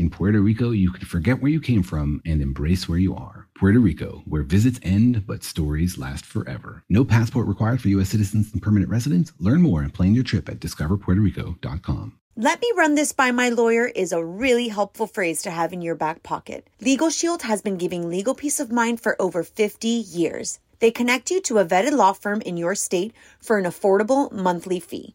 [0.00, 3.48] In Puerto Rico, you can forget where you came from and embrace where you are.
[3.54, 6.82] Puerto Rico, where visits end but stories last forever.
[6.88, 8.08] No passport required for U.S.
[8.08, 9.34] citizens and permanent residents.
[9.38, 12.18] Learn more and plan your trip at discoverpuertorico.com.
[12.34, 15.82] Let me run this by my lawyer is a really helpful phrase to have in
[15.82, 16.66] your back pocket.
[16.80, 20.60] Legal Shield has been giving legal peace of mind for over 50 years.
[20.78, 24.80] They connect you to a vetted law firm in your state for an affordable monthly
[24.80, 25.14] fee.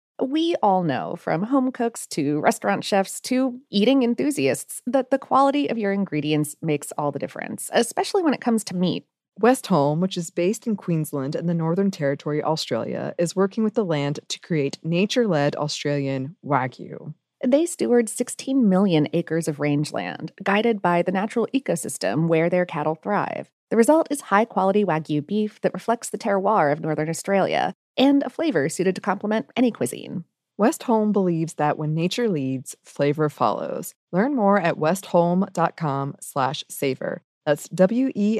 [0.21, 5.67] We all know, from home cooks to restaurant chefs to eating enthusiasts, that the quality
[5.67, 9.07] of your ingredients makes all the difference, especially when it comes to meat.
[9.41, 13.83] Westholme, which is based in Queensland and the Northern Territory, Australia, is working with the
[13.83, 17.15] land to create nature led Australian Wagyu.
[17.43, 22.93] They steward 16 million acres of rangeland, guided by the natural ecosystem where their cattle
[22.93, 23.49] thrive.
[23.71, 28.23] The result is high quality Wagyu beef that reflects the terroir of Northern Australia and
[28.23, 30.25] a flavor suited to complement any cuisine.
[30.59, 33.95] Westholme believes that when nature leads, flavor follows.
[34.11, 37.23] Learn more at westholme.com slash savor.
[37.45, 38.37] That's W-E-S-T-H-O-L-M-E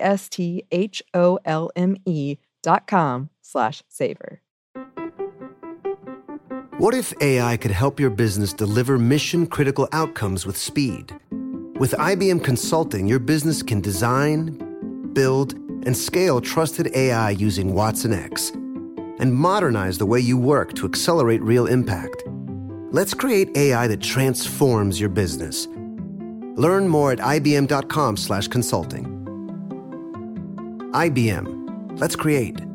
[2.61, 4.41] dot com slash savor.
[6.77, 11.11] What if AI could help your business deliver mission critical outcomes with speed?
[11.79, 18.51] With IBM Consulting, your business can design, build, and scale trusted AI using Watson X
[19.19, 22.23] and modernize the way you work to accelerate real impact.
[22.91, 25.67] Let's create AI that transforms your business.
[26.55, 29.05] Learn more at ibm.com/consulting.
[30.94, 32.00] IBM.
[32.00, 32.70] Let's create.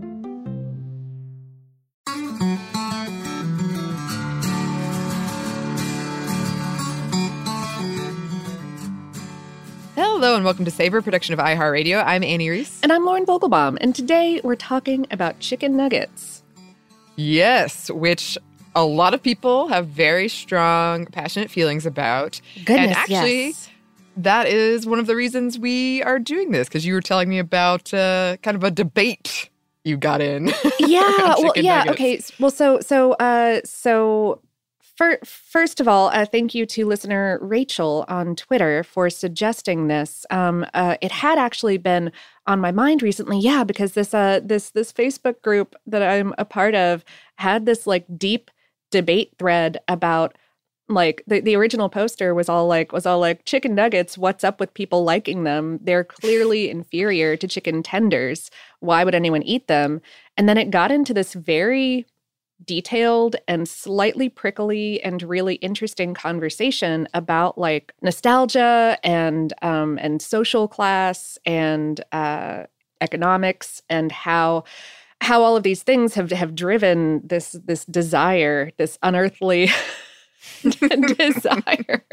[10.36, 12.04] And welcome to Savor, production of iHeartRadio.
[12.04, 12.78] I'm Annie Reese.
[12.82, 16.42] And I'm Lauren Vogelbaum, and today we're talking about chicken nuggets.
[17.16, 18.36] Yes, which
[18.74, 22.38] a lot of people have very strong, passionate feelings about.
[22.66, 23.70] Goodness, and actually, yes.
[24.18, 27.38] that is one of the reasons we are doing this because you were telling me
[27.38, 29.48] about uh, kind of a debate
[29.84, 30.52] you got in.
[30.78, 31.00] Yeah,
[31.38, 32.30] well, yeah, nuggets.
[32.30, 32.34] okay.
[32.38, 34.40] Well, so so uh so
[34.96, 40.26] fir- first of all, uh, thank you to listener Rachel on Twitter for suggesting this.
[40.30, 42.12] Um, uh, it had actually been
[42.46, 46.44] on my mind recently, yeah, because this uh this this Facebook group that I'm a
[46.44, 47.04] part of
[47.36, 48.50] had this like deep
[48.90, 50.36] debate thread about
[50.88, 54.60] like the, the original poster was all like was all like chicken nuggets what's up
[54.60, 55.80] with people liking them?
[55.82, 58.50] They're clearly inferior to chicken tenders.
[58.80, 60.00] Why would anyone eat them?
[60.36, 62.06] And then it got into this very
[62.64, 70.66] detailed and slightly prickly and really interesting conversation about like nostalgia and um and social
[70.66, 72.64] class and uh
[73.00, 74.64] economics and how
[75.20, 79.68] how all of these things have have driven this this desire this unearthly
[81.16, 82.04] desire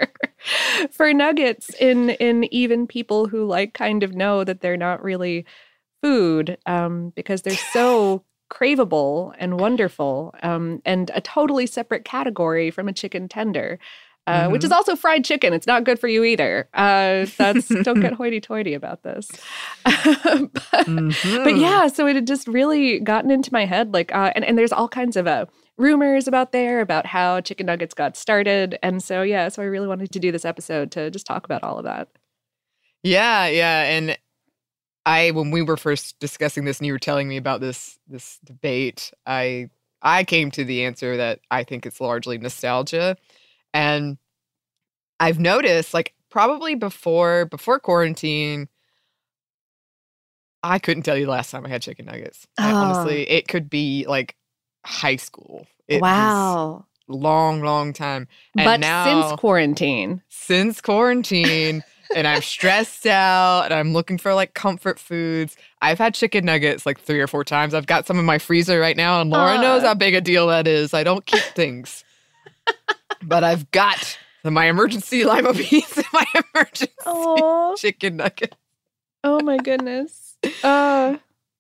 [0.92, 5.46] for nuggets in in even people who like kind of know that they're not really
[6.02, 12.88] food um, because they're so craveable and wonderful um, and a totally separate category from
[12.88, 13.80] a chicken tender
[14.26, 15.52] uh, which is also fried chicken.
[15.52, 16.70] It's not good for you either.
[16.74, 19.30] Uh, that's don't get hoity-toity about this.
[19.84, 20.50] but,
[21.22, 24.58] but yeah, so it had just really gotten into my head, like, uh, and and
[24.58, 25.46] there's all kinds of uh,
[25.78, 29.88] rumors about there about how chicken nuggets got started, and so yeah, so I really
[29.88, 32.08] wanted to do this episode to just talk about all of that.
[33.04, 34.18] Yeah, yeah, and
[35.06, 38.40] I when we were first discussing this and you were telling me about this this
[38.46, 39.70] debate, I
[40.02, 43.18] I came to the answer that I think it's largely nostalgia.
[43.74, 44.18] And
[45.20, 48.68] I've noticed like probably before before quarantine
[50.64, 52.48] I couldn't tell you the last time I had chicken nuggets.
[52.58, 52.76] I Oh.
[52.84, 54.36] honestly, it could be like
[54.86, 55.68] high school.
[55.88, 56.86] It wow!
[57.08, 58.28] long, long time.
[58.56, 61.84] And But now, since quarantine, since quarantine
[62.16, 65.56] and I'm stressed out and I'm looking for like comfort foods.
[65.82, 67.74] I've had chicken nuggets like three or four times.
[67.74, 69.62] I've got some in my freezer right now, and Lauren Aw.
[69.62, 70.94] knows how big a deal that is.
[70.94, 72.04] I don't keep things.
[73.24, 78.56] but I've got my emergency lima beans and my emergency Oh, chicken nugget.
[79.24, 80.38] oh my goodness.
[80.64, 81.18] Uh,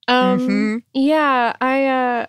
[0.07, 0.83] um, Mhm.
[0.93, 2.25] yeah, I uh,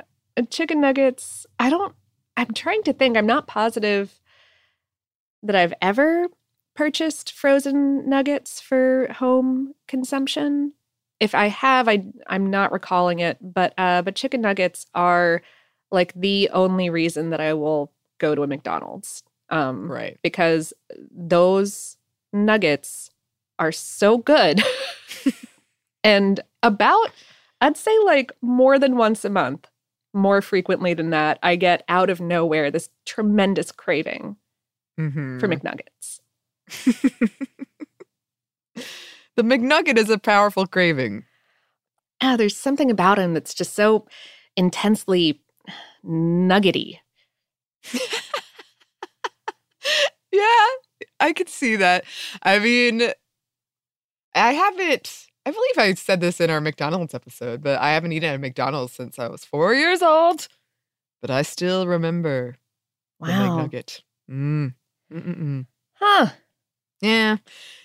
[0.51, 1.47] chicken nuggets.
[1.59, 1.95] I don't.
[2.37, 3.17] I'm trying to think.
[3.17, 4.21] I'm not positive
[5.43, 6.29] that I've ever
[6.75, 10.73] purchased frozen nuggets for home consumption.
[11.21, 13.39] If I have, I I'm not recalling it.
[13.41, 15.43] But uh, but chicken nuggets are
[15.93, 19.23] like the only reason that I will go to a McDonald's.
[19.51, 20.19] Um, Right.
[20.23, 20.73] because
[21.15, 21.97] those
[22.33, 23.11] nuggets
[23.59, 24.63] are so good.
[26.05, 27.11] and about,
[27.61, 29.69] I'd say like more than once a month,
[30.13, 34.37] more frequently than that, I get out of nowhere this tremendous craving
[34.99, 35.39] Mhm.
[35.41, 36.21] for McNuggets.
[39.37, 41.25] The McNugget is a powerful craving.
[42.21, 44.07] Ah, there's something about him that's just so
[44.57, 45.43] intensely
[46.03, 47.01] nuggety.
[50.33, 50.67] Yeah,
[51.21, 52.05] I could see that.
[52.43, 53.03] I mean,
[54.35, 58.35] I haven't, I believe I said this in our McDonald's episode, but I haven't eaten
[58.35, 60.49] at McDonald's since I was four years old.
[61.21, 62.57] But I still remember
[63.21, 64.03] the McNugget.
[64.29, 64.75] Mm.
[65.13, 65.67] Mm-mm-mm.
[65.95, 66.31] Huh.
[67.05, 67.37] Yeah.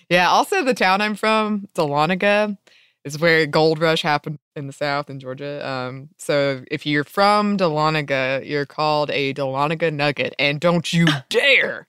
[0.08, 0.28] Yeah.
[0.28, 2.56] Also, the town I'm from, Dahlonega,
[3.04, 5.66] is where Gold Rush happened in the South in Georgia.
[5.66, 10.34] Um, so if you're from Dahlonega, you're called a Dahlonega Nugget.
[10.38, 11.86] And don't you dare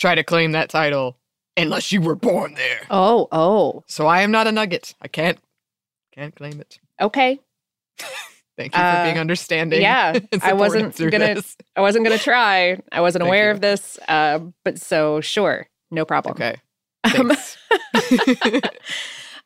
[0.00, 1.16] try to claim that title
[1.56, 2.80] unless you were born there.
[2.90, 3.84] Oh, oh.
[3.86, 4.94] So I am not a nugget.
[5.00, 5.38] I can't
[6.14, 6.78] can't claim it.
[7.00, 7.40] Okay.
[8.56, 9.80] Thank you for being Uh, understanding.
[9.82, 11.56] yeah, I wasn't gonna- this.
[11.74, 12.78] I wasn't going to try.
[12.92, 13.50] I wasn't Thank aware you.
[13.52, 13.98] of this.
[14.06, 15.66] Uh, but so sure.
[15.94, 16.34] No problem.
[16.34, 16.56] Okay.
[17.16, 17.32] Um,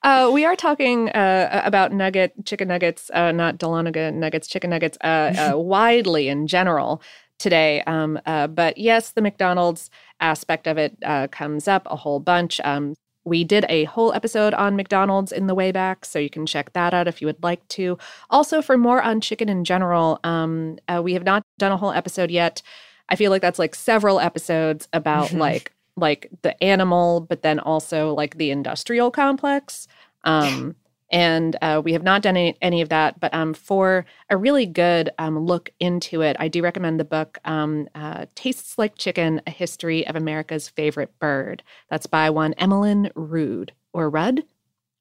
[0.04, 4.96] Uh, we are talking uh, about nugget chicken nuggets, uh, not Dahlonega nuggets, chicken nuggets,
[5.02, 7.02] uh, uh, widely in general
[7.40, 7.82] today.
[7.82, 9.90] Um, uh, but yes, the McDonald's
[10.20, 12.60] aspect of it uh, comes up a whole bunch.
[12.62, 16.46] Um, we did a whole episode on McDonald's in the way back, so you can
[16.46, 17.98] check that out if you would like to.
[18.30, 21.92] Also, for more on chicken in general, um, uh, we have not done a whole
[21.92, 22.62] episode yet.
[23.08, 25.38] I feel like that's like several episodes about Mhm.
[25.38, 29.88] like like the animal, but then also like the industrial complex.
[30.24, 30.76] Um,
[31.10, 34.66] and uh, we have not done any, any of that, but um, for a really
[34.66, 39.40] good um, look into it, I do recommend the book um, uh, Tastes Like Chicken
[39.46, 41.62] A History of America's Favorite Bird.
[41.88, 44.44] That's by one Emelyn Rude or Rudd,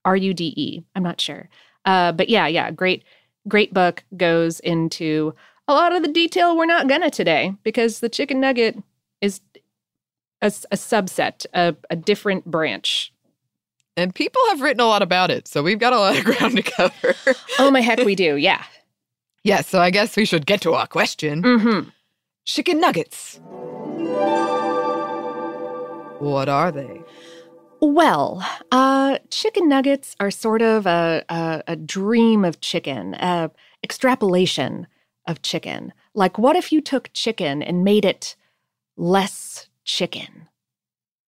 [0.05, 0.83] R U D E.
[0.95, 1.49] I'm not sure.
[1.83, 3.03] Uh, but yeah, yeah, great,
[3.47, 5.33] great book goes into
[5.67, 8.77] a lot of the detail we're not gonna today because the chicken nugget
[9.19, 9.41] is
[10.41, 13.11] a, a subset, a, a different branch.
[13.95, 16.55] and people have written a lot about it, so we've got a lot of ground
[16.57, 17.15] to cover.
[17.59, 18.63] Oh my heck, we do, yeah.
[19.43, 21.41] yeah, so I guess we should get to our question.
[21.41, 21.89] Mm-hmm.
[22.45, 23.39] Chicken nuggets.
[26.19, 27.01] What are they?
[27.79, 33.51] Well, uh, chicken nuggets are sort of a, a, a dream of chicken, a
[33.83, 34.87] extrapolation
[35.27, 35.93] of chicken.
[36.15, 38.35] Like, what if you took chicken and made it
[38.97, 40.47] less chicken?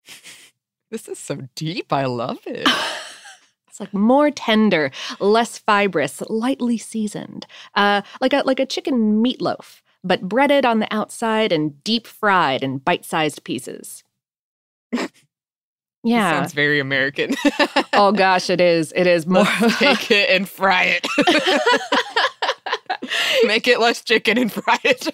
[0.88, 1.92] This is so deep.
[1.92, 2.66] I love it.
[3.68, 7.44] It's like more tender, less fibrous, lightly seasoned,
[7.74, 12.62] uh, like a like a chicken meatloaf, but breaded on the outside and deep fried
[12.62, 14.02] in bite-sized pieces.
[16.04, 16.30] Yeah.
[16.38, 17.34] sounds very American.
[17.92, 18.92] Oh gosh, it is.
[18.94, 19.42] It is more.
[19.60, 21.06] Let's take it and fry it.
[23.44, 25.08] Make it less chicken and fry it.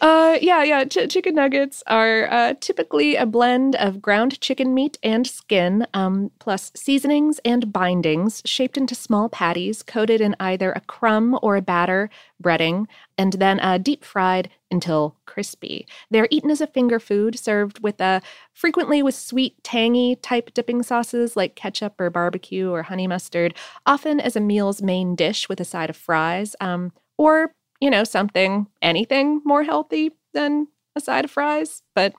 [0.00, 0.84] Uh, yeah, yeah.
[0.84, 6.30] Ch- chicken nuggets are uh, typically a blend of ground chicken meat and skin, um,
[6.38, 11.62] plus seasonings and bindings shaped into small patties coated in either a crumb or a
[11.62, 12.86] batter breading,
[13.16, 15.84] and then uh, deep fried until crispy.
[16.12, 18.22] They're eaten as a finger food, served with a
[18.54, 23.52] frequently with sweet, tangy type dipping sauces like ketchup or barbecue or honey mustard,
[23.84, 28.04] often as a meal's main dish with a side of fries, um, or you know,
[28.04, 31.82] something, anything more healthy than a side of fries.
[31.94, 32.14] But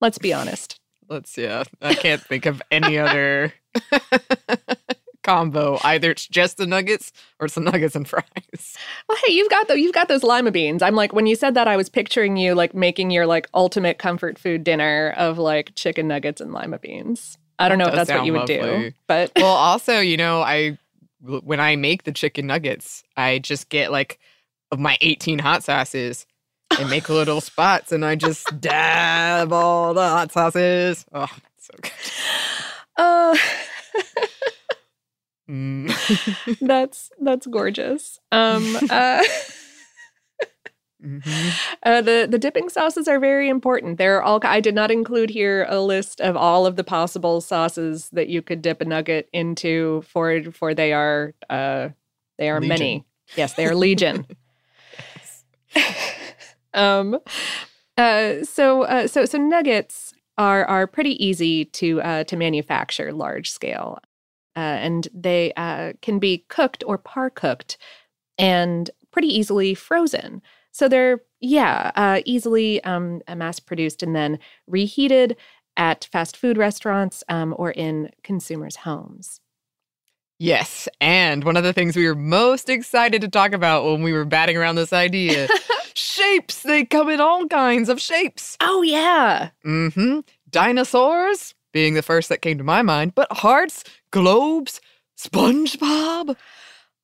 [0.00, 0.80] let's be honest.
[1.08, 1.64] Let's yeah.
[1.80, 3.52] I can't think of any other
[5.22, 5.78] combo.
[5.84, 8.76] Either it's just the nuggets or it's the nuggets and fries.
[9.08, 10.82] Well, hey, you've got the you've got those lima beans.
[10.82, 13.98] I'm like, when you said that, I was picturing you like making your like ultimate
[13.98, 17.38] comfort food dinner of like chicken nuggets and lima beans.
[17.58, 20.42] I don't know if that's what you would sound do, but Well, also, you know,
[20.42, 20.78] I
[21.20, 24.18] when I make the chicken nuggets, I just get like
[24.72, 26.26] of my 18 hot sauces
[26.78, 31.04] and make little spots and I just dab all the hot sauces.
[31.12, 31.92] Oh, it's so good.
[32.96, 33.36] uh,
[35.48, 36.58] Mm.
[36.60, 38.18] that's that's gorgeous.
[38.32, 39.22] Um, uh,
[41.04, 41.52] Mhm.
[41.84, 43.98] Uh, the the dipping sauces are very important.
[43.98, 44.40] They're all.
[44.42, 48.40] I did not include here a list of all of the possible sauces that you
[48.42, 50.02] could dip a nugget into.
[50.08, 51.90] For for they are uh,
[52.38, 52.68] they are Legion.
[52.68, 53.04] many.
[53.36, 54.26] Yes, they are legion.
[56.74, 57.18] um,
[57.96, 63.50] uh, so uh, so so nuggets are are pretty easy to uh, to manufacture large
[63.50, 63.98] scale,
[64.56, 67.78] uh, and they uh, can be cooked or par cooked,
[68.38, 70.42] and pretty easily frozen.
[70.72, 75.36] So they're yeah uh, easily um, mass produced and then reheated
[75.76, 79.40] at fast food restaurants um, or in consumers' homes.
[80.38, 80.88] Yes.
[81.00, 84.24] And one of the things we were most excited to talk about when we were
[84.26, 85.48] batting around this idea
[85.94, 86.62] shapes.
[86.62, 88.56] They come in all kinds of shapes.
[88.60, 90.20] Oh yeah, Mm-hmm.
[90.50, 94.80] Dinosaurs being the first that came to my mind, but hearts, globes,
[95.18, 96.36] SpongeBob.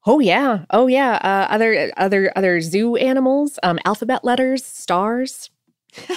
[0.07, 1.15] oh yeah, oh yeah.
[1.23, 5.51] Uh, other other other zoo animals, um, alphabet letters, stars.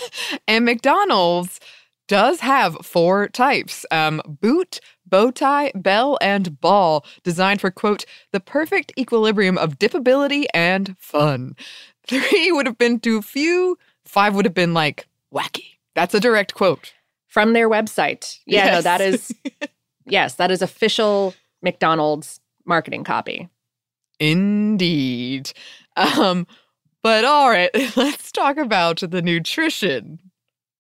[0.48, 1.60] And McDonald's
[2.08, 4.80] does have four types um, boot,
[5.16, 8.04] bow tie, bell, and ball, designed for, quote,
[8.34, 11.56] the perfect equilibrium of dippability and fun.
[12.06, 15.78] Three would have been too few, five would have been like wacky.
[15.94, 16.94] That's a direct quote.
[17.30, 18.40] from their website.
[18.46, 19.34] Yeah, no, that is
[20.06, 23.48] yes, that is official McDonald's marketing copy.
[24.20, 25.54] Indeed.
[25.96, 26.46] Um,
[27.02, 30.20] but all right, let's talk about the nutrition.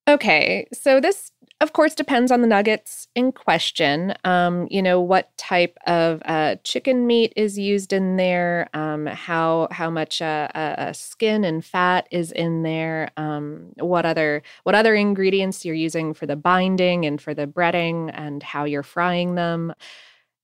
[0.10, 1.32] Okay, so this
[1.66, 4.14] of course depends on the nuggets in question.
[4.24, 9.68] Um, you know what type of uh, chicken meat is used in there, um, how
[9.72, 14.76] how much uh, uh, uh, skin and fat is in there, um, what other what
[14.76, 19.34] other ingredients you're using for the binding and for the breading, and how you're frying
[19.34, 19.74] them.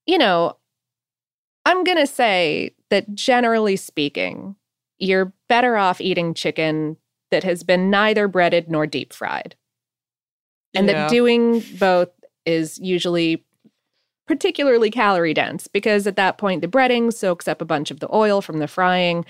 [0.07, 0.57] You know,
[1.67, 4.55] I'm gonna say that generally speaking,
[4.97, 6.97] you're better off eating chicken
[7.29, 9.55] that has been neither breaded nor deep fried.
[10.73, 10.93] And Yeah.
[10.93, 12.09] that doing both
[12.45, 13.45] is usually
[14.27, 18.13] particularly calorie dense because at that point the breading soaks up a bunch of the
[18.15, 19.25] oil from the frying.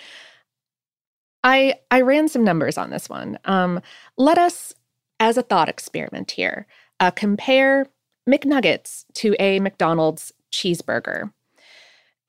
[1.44, 3.40] I I ran some numbers on this one.
[3.46, 3.82] Um,
[4.18, 4.74] let us,
[5.20, 6.68] as a thought experiment here,
[7.00, 7.88] uh, compare
[8.30, 11.32] McNuggets to a McDonald's cheeseburger.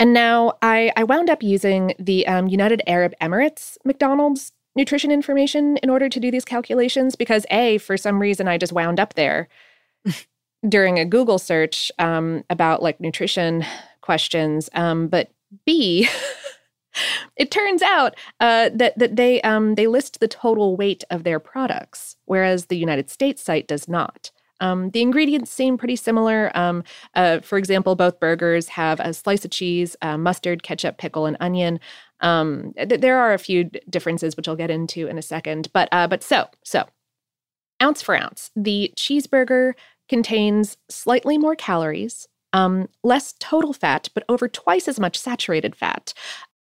[0.01, 5.77] And now I, I wound up using the um, United Arab Emirates McDonald's nutrition information
[5.79, 9.15] in order to do these calculations because, A, for some reason, I just wound up
[9.15, 9.49] there
[10.69, 13.65] during a Google search um, about like nutrition
[14.01, 14.69] questions.
[14.75, 15.31] Um, but
[15.67, 16.09] B,
[17.37, 21.41] it turns out uh, that that they um, they list the total weight of their
[21.41, 24.31] products, whereas the United States site does not.
[24.61, 26.57] Um, the ingredients seem pretty similar.
[26.57, 26.85] Um,
[27.17, 31.37] uh, for example, both burgers have a slice of cheese, uh, mustard, ketchup, pickle, and
[31.41, 31.81] onion.
[32.23, 35.69] Um, th- there are a few differences, which I'll get into in a second.
[35.73, 36.87] But uh, but so so
[37.83, 39.73] ounce for ounce, the cheeseburger
[40.09, 46.15] contains slightly more calories, um, less total fat, but over twice as much saturated fat,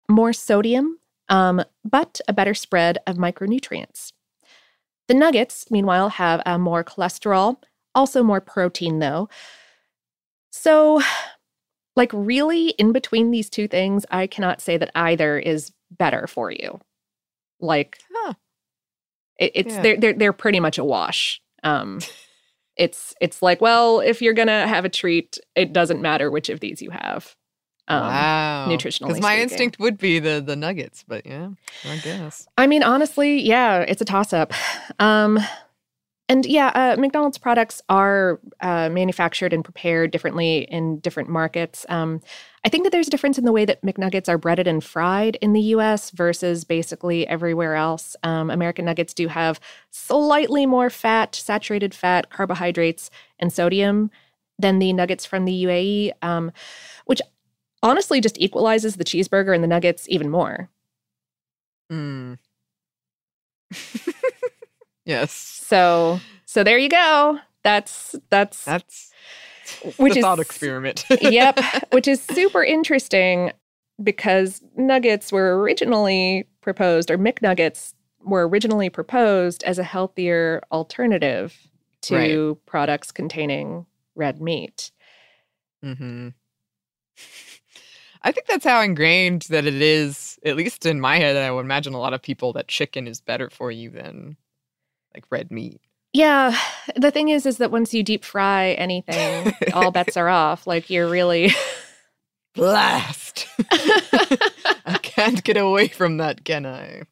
[0.09, 4.13] more sodium, um, but a better spread of micronutrients.
[5.09, 7.57] The nuggets, meanwhile, have uh, more cholesterol,
[7.95, 9.29] also more protein, though.
[10.51, 11.03] So,
[11.97, 16.51] like, really, in between these two things, I cannot say that either is better for
[16.51, 16.81] you.
[17.61, 18.35] Like, Huh.
[19.39, 19.83] it, it's Yeah.
[19.83, 21.41] they're, they're they're pretty much a wash.
[21.63, 22.01] Um,
[22.77, 26.61] it's it's like, well, if you're gonna have a treat, it doesn't matter which of
[26.61, 27.37] these you have.
[27.89, 28.67] Um, wow.
[28.71, 29.43] nutritionally Because my speaking.
[29.43, 31.51] instinct would be the the nuggets, but yeah,
[31.85, 32.47] I guess.
[32.57, 34.53] I mean, honestly, yeah, it's a toss up.
[34.99, 35.39] Um,
[36.33, 41.85] and yeah, uh, McDonald's products are uh, manufactured and prepared differently in different markets.
[41.91, 42.23] Um,
[42.65, 45.37] I think that there's a difference in the way that McNuggets are breaded and fried
[45.43, 48.17] in the US versus basically everywhere else.
[48.23, 49.61] Um, American nuggets do have
[49.91, 54.11] slightly more fat, saturated fat, carbohydrates, and sodium
[54.59, 56.51] than the nuggets from the UAE, um,
[57.05, 57.21] which
[57.83, 60.71] honestly just equalizes the cheeseburger and the nuggets even more.
[61.93, 62.39] Mm.
[65.05, 67.39] yes, So so there you go.
[67.63, 69.13] That's that's that's
[69.97, 71.05] Which is- thought experiment.
[71.21, 71.59] yep,
[71.93, 73.53] which is super interesting
[74.03, 77.95] because nuggets were originally proposed or McNuggets
[78.25, 81.57] were originally proposed as a healthier alternative
[82.03, 84.91] to products containing red meat.
[85.83, 86.29] hmm
[88.25, 91.37] I think that's how ingrained that it is, at least in my head.
[91.37, 94.37] I would imagine a lot of people that chicken is better for you than
[95.15, 95.81] like red meat.
[96.13, 96.57] Yeah,
[96.95, 100.67] the thing is is that once you deep fry anything, all bets are off.
[100.67, 101.53] Like you're really
[102.55, 103.47] Blast!
[104.85, 107.03] I can't get away from that, can I?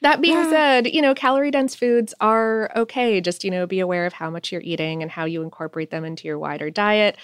[0.00, 0.50] That being ah.
[0.50, 3.20] said, you know, calorie dense foods are okay.
[3.20, 6.04] Just, you know, be aware of how much you're eating and how you incorporate them
[6.04, 7.16] into your wider diet.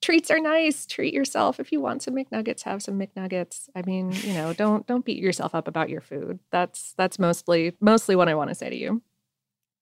[0.00, 0.86] Treats are nice.
[0.86, 1.58] Treat yourself.
[1.58, 3.68] If you want some McNuggets, have some McNuggets.
[3.74, 6.38] I mean, you know, don't don't beat yourself up about your food.
[6.50, 9.02] That's that's mostly mostly what I want to say to you.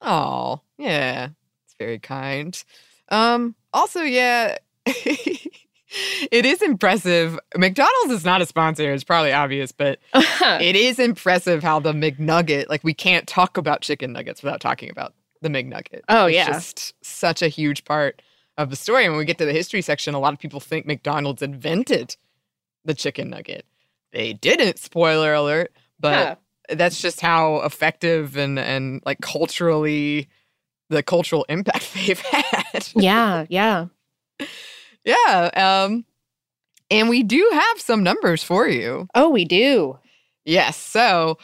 [0.00, 1.30] Oh, yeah.
[1.64, 2.62] It's very kind.
[3.08, 7.38] Um, also, yeah, it is impressive.
[7.56, 12.68] McDonald's is not a sponsor, it's probably obvious, but it is impressive how the McNugget,
[12.68, 16.00] like we can't talk about chicken nuggets without talking about the McNugget.
[16.08, 16.46] Oh, it's yeah.
[16.46, 18.22] just such a huge part
[18.56, 19.04] of the story.
[19.04, 22.16] And when we get to the history section, a lot of people think McDonald's invented
[22.84, 23.66] the chicken nugget.
[24.12, 30.28] They didn't, spoiler alert, but that's just how effective and and like culturally
[30.88, 32.88] the cultural impact they've had.
[32.94, 33.86] yeah, yeah.
[35.04, 35.50] yeah.
[35.84, 36.04] Um
[36.90, 39.08] and we do have some numbers for you.
[39.14, 39.98] Oh, we do.
[40.44, 40.76] Yes.
[40.76, 41.38] So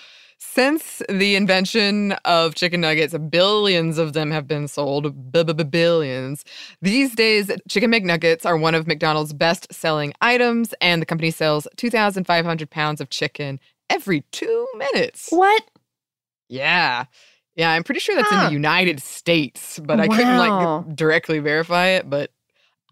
[0.52, 5.32] since the invention of chicken nuggets, billions of them have been sold.
[5.70, 6.44] Billions.
[6.82, 11.68] These days, chicken McNuggets are one of McDonald's best selling items, and the company sells
[11.76, 15.28] 2,500 pounds of chicken every two minutes.
[15.30, 15.62] What?
[16.48, 17.04] Yeah.
[17.54, 21.88] Yeah, I'm pretty sure that's in the United States, but I couldn't like directly verify
[21.88, 22.10] it.
[22.10, 22.32] But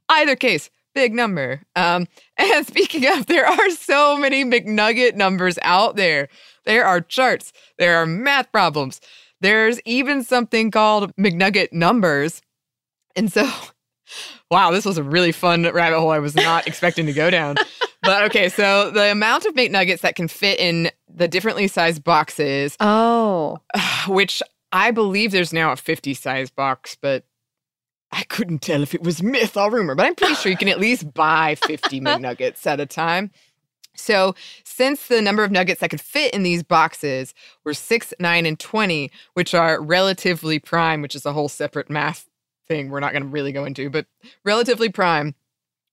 [0.09, 1.62] either case, big number.
[1.77, 6.29] Um, and speaking of, there are so many McNugget numbers out there.
[6.69, 9.01] There are charts, there are math problems.
[9.41, 12.43] There's even something called McNugget numbers.
[13.17, 13.51] And so,
[14.51, 17.57] wow, this was a really fun rabbit hole I was not expecting to go down.
[18.01, 22.77] But okay, so the amount of McNuggets that can fit in the differently sized boxes
[22.79, 23.59] Oh.
[24.07, 27.25] which I believe there's now a 50 size box, but
[28.13, 30.69] I couldn't tell if it was myth or rumor, but I'm pretty sure you can
[30.69, 33.33] at least buy 50 McNuggets at a time.
[33.99, 38.47] So, since the number of nuggets that could fit in these boxes were 6, 9,
[38.47, 42.28] and 20, which are relatively prime, which is a whole separate math
[42.69, 44.07] thing we're not going to really go into, but
[44.44, 45.35] relatively prime.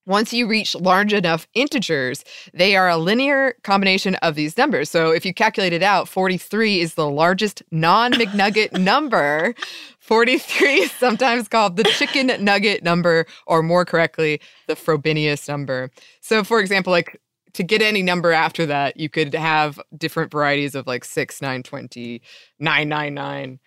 [0.06, 4.88] Once you reach large enough integers, they are a linear combination of these numbers.
[4.88, 9.52] So if you calculate it out, 43 is the largest non McNugget number.
[9.98, 15.90] 43 is sometimes called the chicken nugget number, or more correctly, the Frobenius number.
[16.20, 17.20] So, for example, like
[17.56, 21.62] to get any number after that, you could have different varieties of like 6, 9,
[21.62, 22.22] 20,
[22.58, 23.58] 999,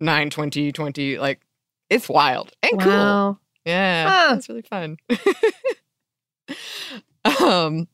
[0.00, 1.18] 9, 20, 20.
[1.18, 1.40] Like
[1.88, 2.92] it's wild and cool.
[2.92, 3.38] wow.
[3.64, 4.34] Yeah, Huh.
[4.34, 4.96] that's really fun.
[7.40, 7.88] um,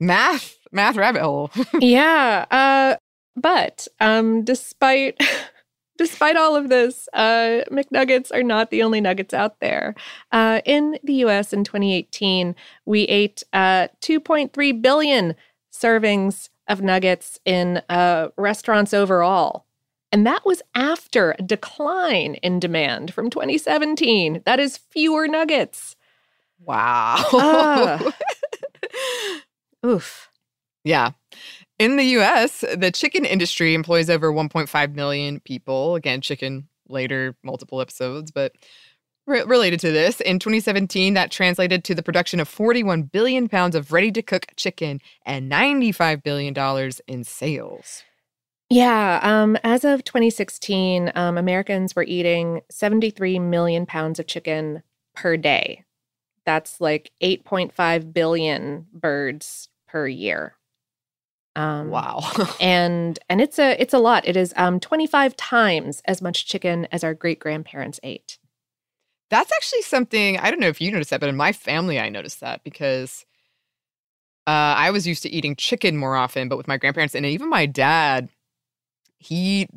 [0.00, 1.50] math, math rabbit hole.
[1.80, 2.44] yeah.
[2.50, 2.96] Uh,
[3.36, 5.18] but um, despite
[5.96, 9.94] despite all of this, uh, McNuggets are not the only nuggets out there.
[10.32, 11.52] Uh, in the U.S.
[11.52, 12.54] in 2018,
[12.84, 15.34] we ate uh, 2.3 billion
[15.72, 19.66] servings of nuggets in uh, restaurants overall.
[20.12, 24.42] And that was after a decline in demand from 2017.
[24.46, 25.96] That is fewer nuggets.
[26.60, 27.16] Wow.
[27.32, 28.12] Ah.
[29.86, 30.30] Oof.
[30.84, 31.10] yeah.
[31.84, 35.96] In the US, the chicken industry employs over 1.5 million people.
[35.96, 38.52] Again, chicken later, multiple episodes, but
[39.26, 40.22] re- related to this.
[40.22, 44.46] In 2017, that translated to the production of 41 billion pounds of ready to cook
[44.56, 48.02] chicken and $95 billion in sales.
[48.70, 49.20] Yeah.
[49.22, 54.82] Um, as of 2016, um, Americans were eating 73 million pounds of chicken
[55.14, 55.84] per day.
[56.46, 60.54] That's like 8.5 billion birds per year.
[61.56, 62.20] Um, Wow.
[62.60, 64.26] And and it's a it's a lot.
[64.26, 68.38] It is um 25 times as much chicken as our great grandparents ate.
[69.30, 72.08] That's actually something I don't know if you noticed that, but in my family, I
[72.08, 73.24] noticed that because
[74.46, 77.48] uh, I was used to eating chicken more often, but with my grandparents and even
[77.48, 78.28] my dad,
[79.18, 79.68] he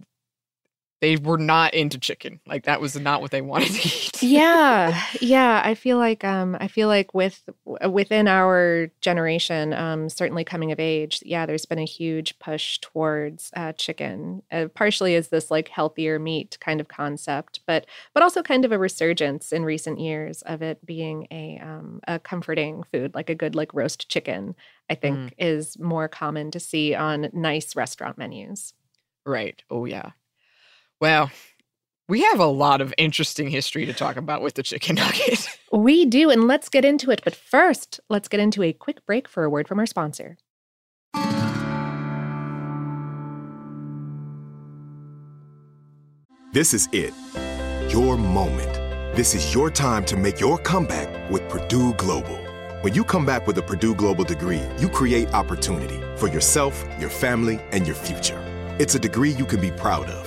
[0.99, 2.39] they were not into chicken.
[2.47, 4.07] Like that was not what they wanted to eat.
[4.23, 7.47] yeah yeah i feel like um i feel like with
[7.87, 13.51] within our generation um certainly coming of age yeah there's been a huge push towards
[13.55, 18.41] uh, chicken uh, partially as this like healthier meat kind of concept but but also
[18.41, 23.13] kind of a resurgence in recent years of it being a um a comforting food
[23.13, 24.55] like a good like roast chicken
[24.89, 28.73] i think is more common to see on nice restaurant menus
[29.25, 29.61] right.
[29.69, 30.11] Oh yeah.
[30.99, 31.31] Well,
[32.09, 35.47] we have a lot of interesting history to talk about with the chicken nugget.
[35.71, 39.27] we do and let's get into it but first let's get into a quick break
[39.27, 40.37] for a word from our sponsor
[46.53, 47.13] This is it.
[47.93, 48.73] Your moment.
[49.15, 52.37] This is your time to make your comeback with Purdue Global.
[52.81, 57.09] When you come back with a Purdue Global degree, you create opportunity for yourself, your
[57.09, 58.41] family, and your future.
[58.79, 60.26] It's a degree you can be proud of,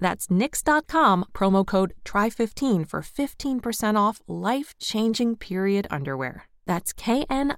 [0.00, 6.44] That's knix.com, promo code TRY15 for 15% off life changing period underwear.
[6.66, 7.50] That's knix.com.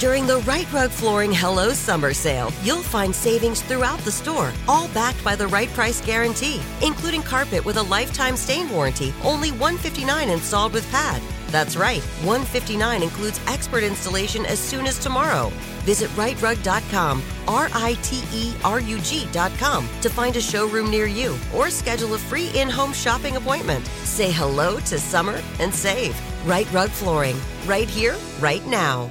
[0.00, 4.88] During the Rite Rug Flooring Hello Summer Sale, you'll find savings throughout the store, all
[4.88, 10.28] backed by the right price guarantee, including carpet with a lifetime stain warranty, only 159
[10.28, 11.22] installed with pad.
[11.50, 15.50] That's right, 159 includes expert installation as soon as tomorrow.
[15.84, 21.36] Visit riterug.com, R I T E R U G.com, to find a showroom near you
[21.54, 23.84] or schedule a free in home shopping appointment.
[24.04, 26.16] Say hello to summer and save.
[26.46, 27.36] Rite Rug Flooring,
[27.66, 29.10] right here, right now.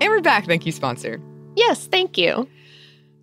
[0.00, 0.46] And we're back.
[0.46, 1.20] Thank you, sponsor.
[1.56, 2.48] Yes, thank you.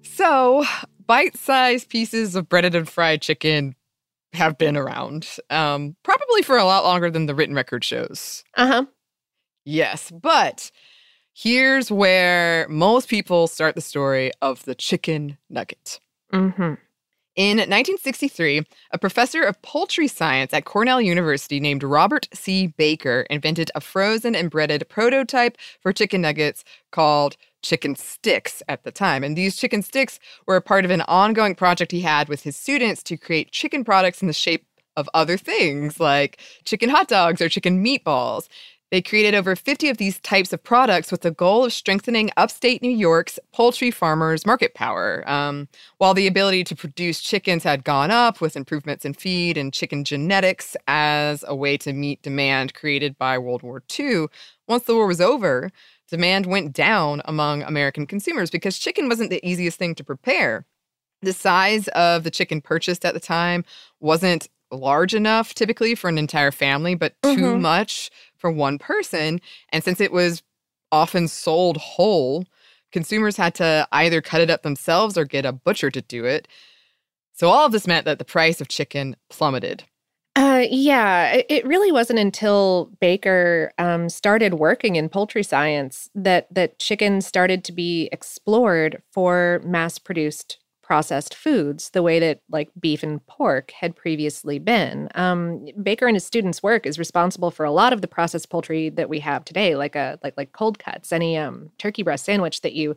[0.03, 0.65] So,
[1.05, 3.75] bite sized pieces of breaded and fried chicken
[4.33, 8.43] have been around, um, probably for a lot longer than the written record shows.
[8.55, 8.85] Uh huh.
[9.65, 10.71] Yes, but
[11.33, 15.99] here's where most people start the story of the chicken nugget.
[16.33, 16.75] Mm-hmm.
[17.37, 22.67] In 1963, a professor of poultry science at Cornell University named Robert C.
[22.67, 28.91] Baker invented a frozen and breaded prototype for chicken nuggets called chicken sticks at the
[28.91, 29.23] time.
[29.23, 32.55] And these chicken sticks were a part of an ongoing project he had with his
[32.55, 34.65] students to create chicken products in the shape
[34.97, 38.47] of other things like chicken hot dogs or chicken meatballs.
[38.91, 42.81] They created over 50 of these types of products with the goal of strengthening upstate
[42.81, 45.23] New York's poultry farmers' market power.
[45.29, 49.73] Um, while the ability to produce chickens had gone up with improvements in feed and
[49.73, 54.25] chicken genetics as a way to meet demand created by World War II,
[54.67, 55.71] once the war was over,
[56.11, 60.65] demand went down among American consumers because chicken wasn't the easiest thing to prepare.
[61.23, 63.63] The size of the chicken purchased at the time
[63.99, 67.61] wasn't large enough typically for an entire family, but too Mhm.
[67.61, 69.41] much for one person.
[69.69, 70.43] And since it was
[70.91, 72.45] often sold whole,
[72.91, 76.47] consumers had to either cut it up themselves or get a butcher to do it.
[77.33, 79.85] So all of this meant that the price of chicken plummeted.
[80.35, 86.79] Uh, yeah, it- really wasn't until Baker um, started working in poultry science that that
[86.79, 93.25] chicken started to be explored for mass-produced processed foods, the way that like beef and
[93.27, 95.09] pork had previously been.
[95.15, 98.89] Um, Baker and his students' work is responsible for a lot of the processed poultry
[98.89, 101.11] that we have today, like a like like cold cuts.
[101.11, 102.95] Any um, turkey breast sandwich that you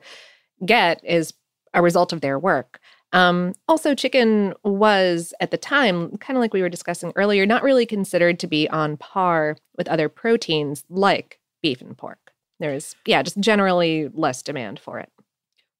[0.65, 1.35] get is
[1.75, 2.81] a result of their work.
[3.15, 7.63] Um, also, chicken was at the time, kind of like we were discussing earlier, not
[7.63, 12.33] really considered to be on par with other proteins like beef and pork.
[12.59, 15.11] There's, yeah, just generally less demand for it.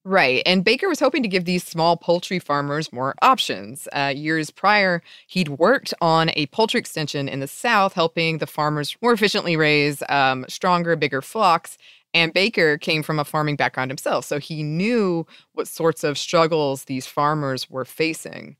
[0.05, 0.43] Right.
[0.45, 3.87] And Baker was hoping to give these small poultry farmers more options.
[3.91, 8.95] Uh, years prior, he'd worked on a poultry extension in the South, helping the farmers
[9.01, 11.77] more efficiently raise um, stronger, bigger flocks.
[12.15, 14.23] And Baker came from a farming background himself.
[14.23, 18.55] So he knew what sorts of struggles these farmers were facing.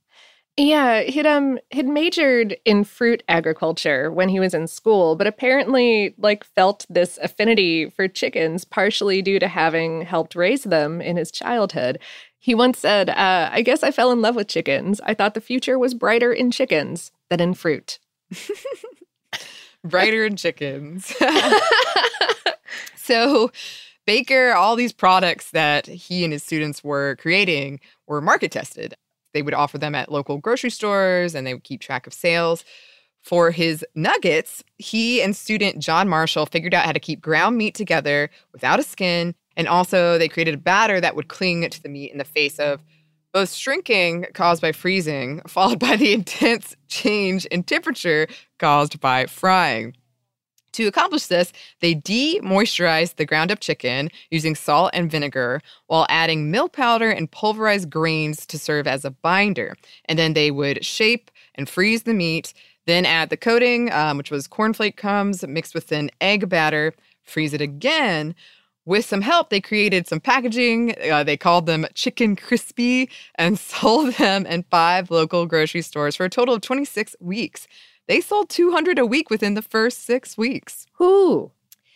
[0.57, 6.13] Yeah, he'd um he'd majored in fruit agriculture when he was in school, but apparently
[6.17, 11.31] like felt this affinity for chickens partially due to having helped raise them in his
[11.31, 11.99] childhood.
[12.39, 15.01] He once said, uh, "I guess I fell in love with chickens.
[15.05, 17.99] I thought the future was brighter in chickens than in fruit."
[19.83, 21.13] brighter in chickens.
[23.05, 23.51] so
[24.05, 28.95] Baker, all these products that he and his students were creating were market tested.
[29.33, 32.63] They would offer them at local grocery stores and they would keep track of sales.
[33.21, 37.73] For his nuggets, he and student John Marshall figured out how to keep ground meat
[37.73, 39.33] together without a skin.
[39.57, 42.59] And also, they created a batter that would cling to the meat in the face
[42.59, 42.83] of
[43.33, 48.27] both shrinking caused by freezing, followed by the intense change in temperature
[48.59, 49.95] caused by frying.
[50.75, 56.05] To accomplish this, they de moisturized the ground up chicken using salt and vinegar while
[56.09, 59.77] adding milk powder and pulverized grains to serve as a binder.
[60.03, 62.53] And then they would shape and freeze the meat,
[62.87, 67.53] then add the coating, um, which was cornflake crumbs mixed with an egg batter, freeze
[67.53, 68.35] it again.
[68.83, 70.93] With some help, they created some packaging.
[71.09, 76.25] Uh, they called them Chicken Crispy and sold them in five local grocery stores for
[76.25, 77.65] a total of 26 weeks.
[78.07, 80.85] They sold 200 a week within the first six weeks.
[81.01, 81.51] Ooh.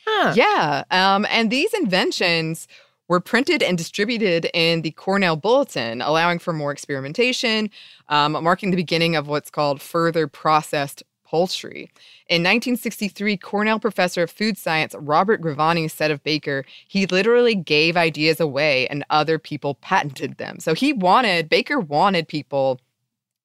[0.05, 0.33] Huh.
[0.35, 0.83] Yeah.
[0.91, 2.67] Um, and these inventions
[3.07, 7.69] were printed and distributed in the Cornell Bulletin, allowing for more experimentation,
[8.07, 11.91] um, marking the beginning of what's called further processed poultry.
[12.27, 17.95] In 1963, Cornell professor of food science Robert Gravani said of Baker, he literally gave
[17.95, 20.59] ideas away and other people patented them.
[20.59, 22.79] So he wanted, Baker wanted people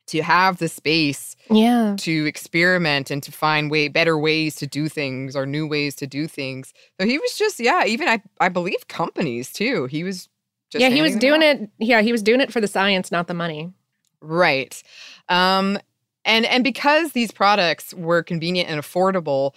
[0.07, 1.97] to have the space yeah.
[1.99, 6.07] to experiment and to find way better ways to do things or new ways to
[6.07, 6.73] do things.
[7.01, 9.87] So he was just yeah even i i believe companies too.
[9.87, 10.29] He was
[10.71, 13.27] just yeah he was doing it yeah he was doing it for the science not
[13.27, 13.73] the money.
[14.21, 14.83] Right.
[15.29, 15.79] Um
[16.25, 19.55] and and because these products were convenient and affordable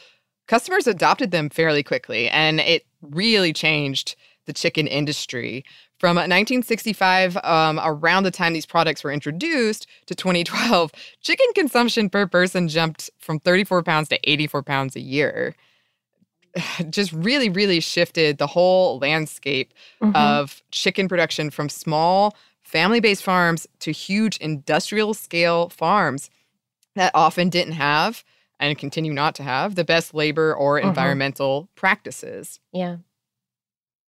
[0.48, 5.64] customers adopted them fairly quickly and it really changed the chicken industry
[6.00, 12.28] from 1965, um, around the time these products were introduced, to 2012, chicken consumption per
[12.28, 15.56] person jumped from 34 pounds to 84 pounds a year.
[16.90, 20.16] Just really, really shifted the whole landscape mm-hmm.
[20.16, 26.30] of chicken production from small family based farms to huge industrial scale farms
[26.96, 28.24] that often didn't have
[28.60, 30.90] and continue not to have the best labor or mm-hmm.
[30.90, 32.60] environmental practices.
[32.72, 32.98] Yeah.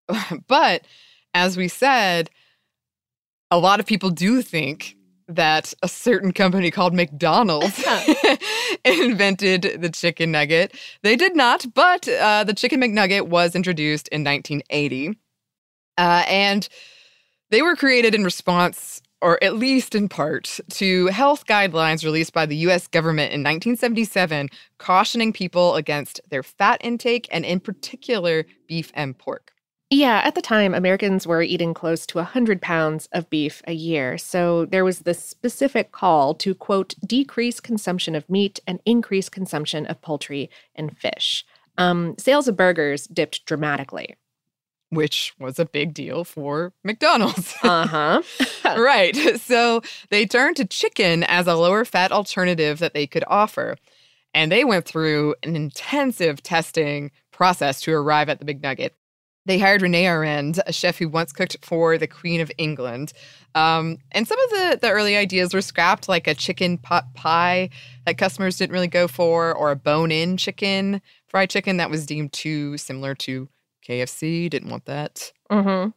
[0.48, 0.86] but
[1.36, 2.32] as we said,
[3.52, 4.95] a lot of people do think
[5.28, 7.84] that a certain company called McDonald's
[8.86, 10.74] invented the chicken nugget.
[11.04, 15.17] They did not, but uh, the chicken McNugget was introduced in 1980.
[15.98, 16.67] Uh, and
[17.50, 22.45] they were created in response, or at least in part, to health guidelines released by
[22.45, 28.91] the US government in 1977, cautioning people against their fat intake and, in particular, beef
[28.93, 29.55] and pork.
[29.91, 34.17] Yeah, at the time, Americans were eating close to 100 pounds of beef a year.
[34.17, 39.86] So there was this specific call to, quote, decrease consumption of meat and increase consumption
[39.86, 41.45] of poultry and fish.
[41.78, 44.15] Um, sales of burgers dipped dramatically.
[44.89, 47.56] Which was a big deal for McDonald's.
[47.63, 48.21] uh huh.
[48.78, 49.15] right.
[49.39, 53.78] So they turned to chicken as a lower fat alternative that they could offer.
[54.34, 58.93] And they went through an intensive testing process to arrive at the Big Nugget.
[59.46, 63.14] They hired Rene Arend, a chef who once cooked for the Queen of England.
[63.54, 67.70] Um, and some of the, the early ideas were scrapped, like a chicken pot pie
[68.06, 72.06] that customers didn't really go for, or a bone in chicken, fried chicken that was
[72.06, 73.48] deemed too similar to
[73.88, 74.50] KFC.
[74.50, 75.32] Didn't want that.
[75.52, 75.90] Mm-hmm.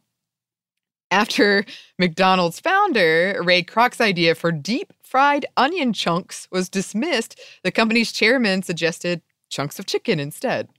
[1.11, 1.65] After
[1.97, 8.61] McDonald's founder, Ray Kroc's idea for deep fried onion chunks was dismissed, the company's chairman
[8.61, 10.69] suggested chunks of chicken instead.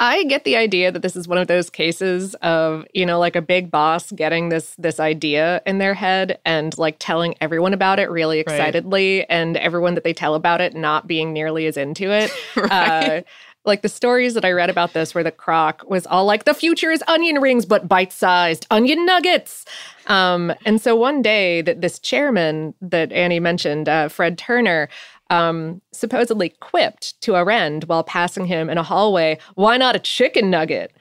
[0.00, 3.34] I get the idea that this is one of those cases of, you know, like
[3.34, 7.98] a big boss getting this this idea in their head and like telling everyone about
[7.98, 9.26] it really excitedly right.
[9.28, 12.30] and everyone that they tell about it not being nearly as into it.
[12.56, 12.70] right.
[12.70, 13.22] uh,
[13.64, 16.54] like the stories that I read about this where the Kroc was all like the
[16.54, 19.64] future is onion rings but bite-sized onion nuggets.
[20.06, 24.88] Um, and so one day that this chairman that Annie mentioned, uh, Fred Turner,
[25.30, 30.50] um, supposedly quipped to Arend while passing him in a hallway, Why not a chicken
[30.50, 30.92] nugget?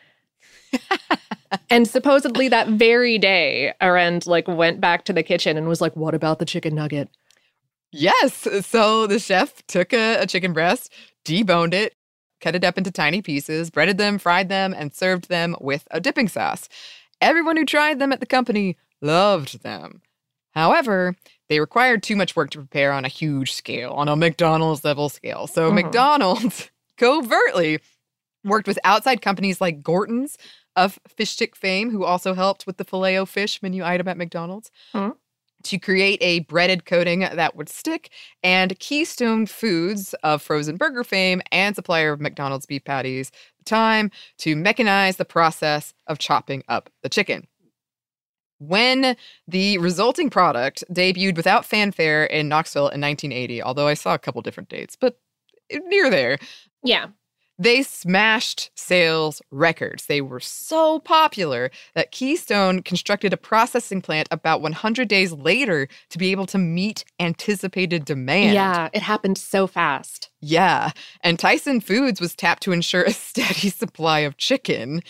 [1.69, 5.95] and supposedly that very day, Arend like went back to the kitchen and was like,
[5.95, 7.09] "What about the chicken nugget?"
[7.91, 8.47] Yes.
[8.65, 10.91] So the chef took a, a chicken breast,
[11.25, 11.95] deboned it,
[12.41, 15.99] cut it up into tiny pieces, breaded them, fried them, and served them with a
[15.99, 16.67] dipping sauce.
[17.21, 20.01] Everyone who tried them at the company loved them.
[20.51, 21.15] However,
[21.49, 25.09] they required too much work to prepare on a huge scale, on a McDonald's level
[25.09, 25.47] scale.
[25.47, 25.75] So Mhm.
[25.75, 27.79] McDonald's covertly
[28.43, 30.37] worked with outside companies like Gorton's
[30.75, 34.17] of fish stick fame, who also helped with the filet o fish menu item at
[34.17, 35.09] McDonald's, Hmm.
[35.63, 38.09] to create a breaded coating that would stick,
[38.43, 44.11] and Keystone Foods of frozen burger fame and supplier of McDonald's beef patties, the time
[44.37, 47.47] to mechanize the process of chopping up the chicken.
[48.59, 49.15] When
[49.47, 54.41] the resulting product debuted without fanfare in Knoxville in 1980, although I saw a couple
[54.41, 55.19] different dates, but
[55.69, 56.37] eh, near there,
[56.83, 57.07] Yeah.
[57.59, 60.05] they smashed sales records.
[60.05, 66.17] They were so popular that Keystone constructed a processing plant about 100 days later to
[66.17, 68.53] be able to meet anticipated demand.
[68.53, 70.29] Yeah, it happened so fast.
[70.39, 70.91] Yeah.
[71.21, 75.01] And Tyson Foods was tapped to ensure a steady supply of chicken.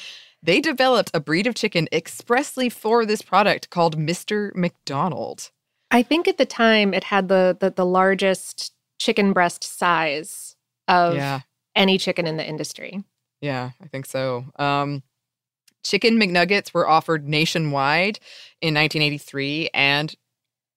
[0.47, 4.55] They developed a breed of chicken expressly for this product called Mr.
[4.55, 5.51] McDonald.
[5.91, 10.55] I think at the time it had the the, the largest chicken breast size
[10.87, 11.41] of Yeah.
[11.75, 13.03] any chicken in the industry.
[13.41, 14.45] Yeah, I think so.
[14.57, 15.03] Um,
[15.83, 18.19] chicken McNuggets were offered nationwide
[18.61, 20.15] in 1983 and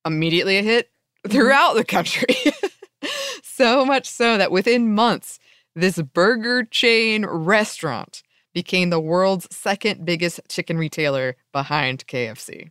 [0.05, 0.91] immediately a hit
[1.29, 2.35] throughout the country.
[3.45, 5.39] so much so that within months,
[5.77, 8.25] this burger chain restaurant
[8.55, 12.71] became the world's second biggest chicken retailer behind KFC.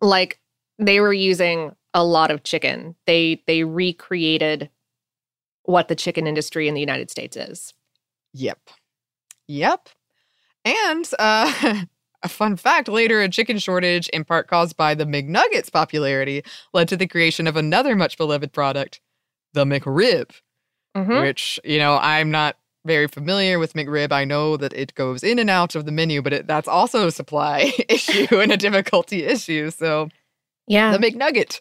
[0.00, 0.40] Like
[0.78, 2.96] they were using a lot of chicken.
[3.06, 4.70] They they recreated
[5.64, 7.72] what the chicken industry in the United States is.
[8.34, 8.58] Yep.
[9.48, 9.88] Yep.
[10.64, 11.82] And uh,
[12.22, 16.88] a fun fact later, a chicken shortage, in part caused by the McNuggets' popularity, led
[16.88, 19.00] to the creation of another much beloved product,
[19.52, 20.30] the McRib,
[20.96, 21.22] Mhm.
[21.22, 24.12] which, you know, I'm not very familiar with McRib.
[24.12, 27.06] I know that it goes in and out of the menu, but it, that's also
[27.06, 29.70] a supply issue and a difficulty issue.
[29.70, 30.08] So
[30.66, 30.96] Yeah.
[30.96, 31.60] the McNugget.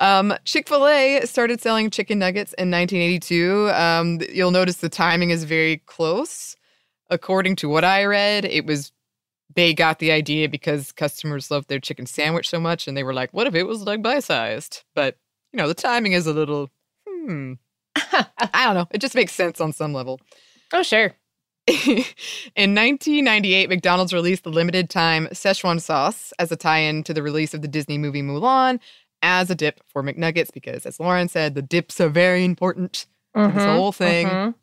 [0.00, 3.70] Um, Chick fil A started selling chicken nuggets in 1982.
[3.70, 6.54] Um, you'll notice the timing is very close.
[7.10, 8.92] According to what I read, it was
[9.54, 13.14] they got the idea because customers loved their chicken sandwich so much and they were
[13.14, 14.84] like, what if it was like bite sized?
[14.94, 15.16] But,
[15.52, 16.68] you know, the timing is a little,
[17.08, 17.54] hmm.
[18.54, 18.88] I don't know.
[18.90, 20.20] It just makes sense on some level.
[20.72, 21.14] oh sure.
[21.68, 27.22] in 1998, McDonald's released the limited time Szechuan sauce as a tie in to the
[27.22, 28.80] release of the Disney movie Mulan
[29.22, 33.06] as a dip for McNuggets because, as Lauren said, the dips are very important
[33.36, 34.26] to this whole thing.
[34.26, 34.54] mhm.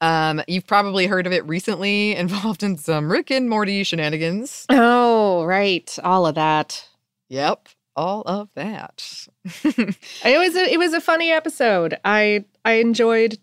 [0.00, 4.66] Um, you've probably heard of it recently, involved in some Rick and Morty shenanigans.
[4.70, 5.94] Oh, right.
[6.04, 6.86] All of that.
[7.28, 9.26] Yep, all of that.
[10.24, 11.98] It was a it was a funny episode.
[12.04, 13.38] I I enjoyed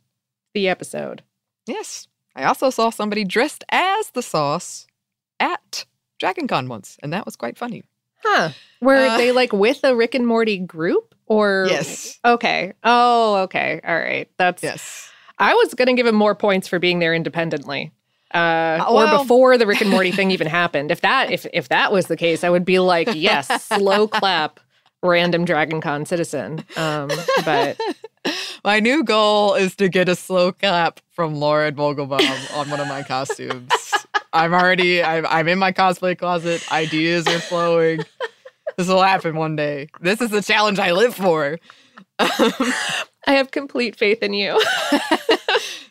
[0.53, 1.23] the episode.
[1.65, 4.87] yes, I also saw somebody dressed as the sauce
[5.39, 5.85] at
[6.21, 7.83] DragonCon once, and that was quite funny.
[8.23, 8.49] Huh.
[8.81, 12.19] Were Uh, they like with a Rick and Morty group or Yes.
[12.23, 12.73] Okay.
[12.83, 13.81] Oh, okay.
[13.85, 14.29] All right.
[14.37, 15.09] That's Yes.
[15.39, 17.91] I was going to give him more points for being there independently.
[18.33, 20.91] Uh, or before the Rick and Morty thing even happened.
[20.91, 24.59] If that if if that was the case, I would be like, yes, slow clap,
[25.03, 26.65] random Dragon Con citizen.
[26.75, 27.09] Um,
[27.45, 27.79] but
[28.63, 32.87] My new goal is to get a slow clap from Lauren Vogelbaum on one of
[32.87, 33.71] my costumes.
[34.31, 36.65] I'm already, I'm, I'm in my cosplay closet.
[36.71, 38.05] Ideas are flowing.
[38.77, 39.89] This will happen one day.
[39.99, 41.59] This is the challenge I live for.
[42.19, 44.61] I have complete faith in you.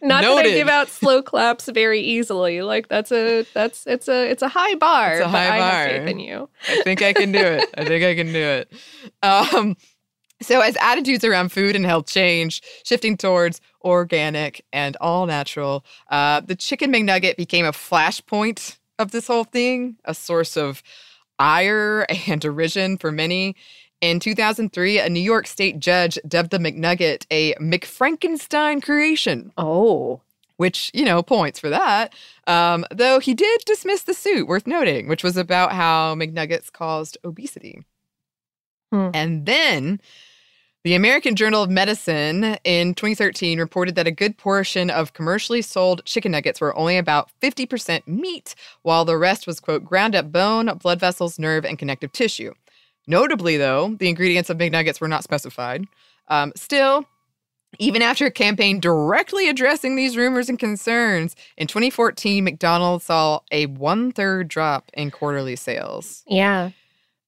[0.02, 2.62] Not that I give out slow claps very easily.
[2.62, 5.12] Like that's a that's it's a it's a high bar.
[5.12, 6.48] It's a high I have faith in you.
[6.68, 7.70] I think I can do it.
[7.78, 8.72] I think I can do it.
[9.22, 9.76] Um,
[10.42, 16.40] so, as attitudes around food and health change, shifting towards organic and all natural, uh,
[16.40, 20.82] the chicken McNugget became a flashpoint of this whole thing, a source of
[21.38, 23.56] ire and derision for many.
[24.02, 30.20] In 2003, a New York state judge dubbed the McNugget a McFrankenstein creation Oh.
[30.56, 32.12] which you know points for that.
[32.48, 37.16] Um, though he did dismiss the suit, worth noting, which was about how McNuggets caused
[37.24, 37.84] obesity.
[38.92, 39.10] Hmm.
[39.14, 40.00] And then
[40.84, 46.04] the American Journal of Medicine in 2013 reported that a good portion of commercially sold
[46.04, 50.66] chicken nuggets were only about 50% meat, while the rest was, quote, ground up bone,
[50.82, 52.52] blood vessels, nerve, and connective tissue.
[53.06, 55.84] Notably, though, the ingredients of McNuggets were not specified.
[56.28, 57.06] Um, still,
[57.78, 63.64] Even after a campaign directly addressing these rumors and concerns, in 2014, McDonald's saw a
[63.66, 66.22] one third drop in quarterly sales.
[66.28, 66.70] Yeah.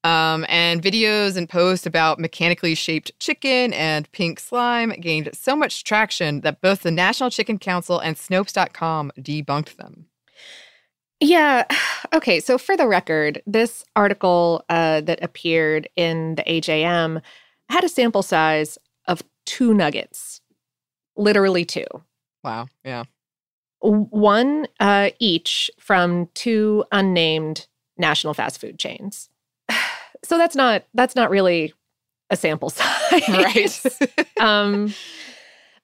[0.05, 5.83] Um, and videos and posts about mechanically shaped chicken and pink slime gained so much
[5.83, 10.09] traction that both the National Chicken Council and Snopes.com debunked them.
[11.21, 11.65] Yeah.
[12.13, 12.39] Okay.
[12.39, 17.21] So, for the record, this article uh, that appeared in the AJM
[17.71, 20.41] had a sample size of two nuggets,
[21.17, 21.87] literally two.
[22.45, 22.69] Wow.
[22.85, 23.05] Yeah.
[23.81, 29.29] One uh, each from two unnamed national fast food chains.
[30.23, 31.75] So that's not that's not really
[32.31, 33.87] a sample size, Right.
[34.41, 34.95] um,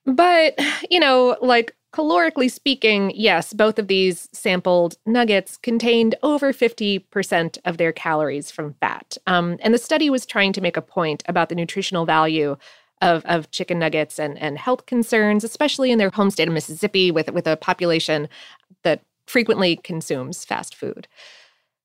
[0.05, 0.57] but
[0.89, 7.77] you know, like calorically speaking, yes, both of these sampled nuggets contained over 50% of
[7.77, 9.17] their calories from fat.
[9.27, 12.55] Um, and the study was trying to make a point about the nutritional value
[13.01, 17.11] of, of chicken nuggets and, and health concerns, especially in their home state of Mississippi
[17.11, 18.29] with, with a population
[18.83, 21.07] that frequently consumes fast food.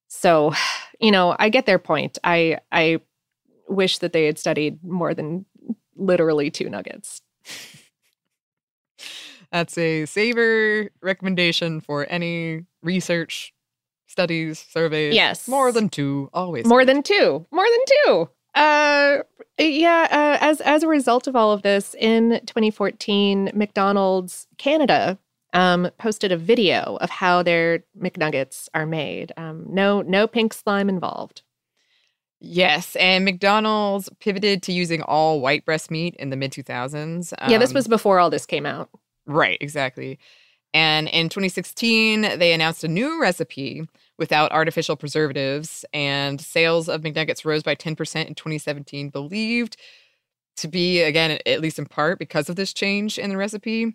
[0.09, 0.53] So,
[1.01, 2.19] you know, I get their point.
[2.25, 3.01] I I
[3.69, 5.45] wish that they had studied more than
[5.97, 7.21] literally two nuggets.
[9.53, 13.53] That's a Savor recommendation for any research,
[14.07, 15.15] studies, surveys.
[15.15, 15.49] Yes.
[15.49, 16.67] More than two, always.
[16.67, 17.47] More than two.
[17.51, 18.29] More than two.
[18.55, 19.19] Uh
[19.59, 25.19] yeah, uh, as as a result of all of this in 2014, McDonald's Canada
[25.55, 29.33] um, posted a video of how their McNuggets are made.
[29.39, 31.43] Um, no, no pink slime involved.
[32.39, 37.33] Yes, and McDonald's pivoted to using all white breast meat in the mid 2000s.
[37.49, 38.91] yeah, this Um, was before all this came out.
[39.27, 40.19] Right, exactly.
[40.75, 47.45] And in 2016, they announced a new recipe without artificial preservatives, and sales of McNuggets
[47.45, 49.77] rose by 10% in 2017, believed
[50.57, 53.95] to be, again, at least in part because of this change in the recipe.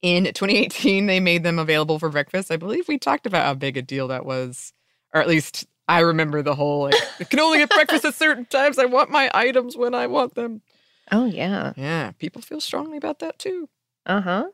[0.00, 2.50] In 2018, they made them available for breakfast.
[2.50, 4.72] I believe we talked about how big a deal that was,
[5.12, 8.44] or at least I remember the whole like, I can only get breakfast at certain
[8.44, 8.78] times.
[8.78, 10.62] I want my items when I want them.
[11.10, 11.72] Oh yeah.
[11.76, 13.68] Yeah, people feel strongly about that too.
[14.06, 14.48] Uh huh.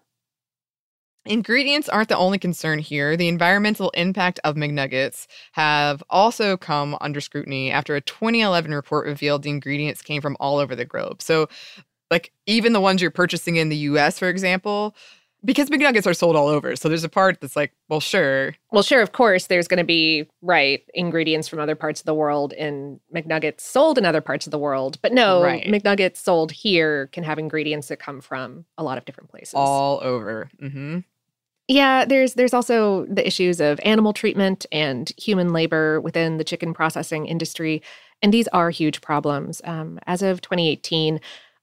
[1.27, 3.17] Ingredients aren't the only concern here.
[3.17, 9.43] The environmental impact of McNuggets have also come under scrutiny after a 2011 report revealed
[9.43, 11.23] the ingredients came from all over the globe.
[11.23, 11.49] So,
[12.11, 14.95] like, even the ones you're purchasing in the US, for example,
[15.43, 16.77] because McNuggets are sold all over.
[16.77, 18.55] So, there's a part that's like, well, sure.
[18.71, 22.15] Well, sure, of course, there's going to be, right, ingredients from other parts of the
[22.15, 24.99] world in McNuggets sold in other parts of the world.
[25.01, 25.65] But no, Right.
[25.65, 29.55] McNuggets sold here can have ingredients that come from a lot of different places.
[29.55, 30.51] All over.
[30.61, 30.99] hmm
[31.69, 36.75] Yeah, there's there's also the issues of animal treatment and human labor within the chicken
[36.75, 37.83] processing industry,
[38.23, 39.63] and these are huge problems.
[39.65, 41.21] Um, as of 2018,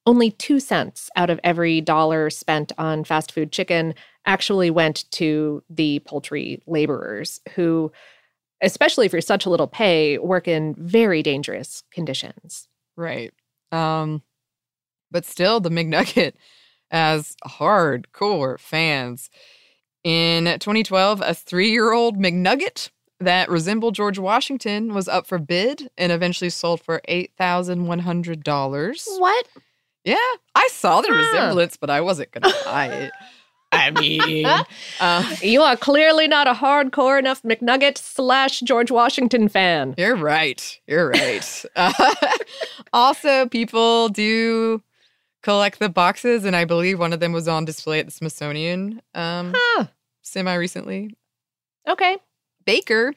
[0.08, 3.94] only two cents out of every dollar spent on fast food chicken
[4.26, 7.92] actually went to the poultry laborers who,
[8.62, 12.68] especially for such a little pay, work in very dangerous conditions.
[12.96, 13.34] Right.
[13.72, 14.24] Um,
[15.12, 16.34] but still, the McNugget
[16.92, 19.30] has hardcore fans.
[20.04, 22.90] In 2012, a three year old McNugget
[23.20, 29.04] that resembled George Washington was up for bid and eventually sold for $8,100.
[29.20, 29.48] What?
[30.04, 30.16] Yeah,
[30.56, 31.16] I saw the Huh.
[31.16, 33.12] resemblance, but I wasn't going to buy it.
[33.72, 34.48] I mean,
[35.00, 39.94] uh, You are clearly not a hardcore enough McNugget slash George Washington fan.
[39.98, 40.80] You're right.
[40.88, 41.66] You're right.
[41.76, 41.94] Uh,
[42.92, 44.82] also, people do
[45.44, 49.02] collect the boxes, and I believe one of them was on display at the Smithsonian
[49.14, 49.86] um, Huh.
[50.22, 51.16] semi recently.
[51.88, 52.18] Okay.
[52.66, 53.14] Baker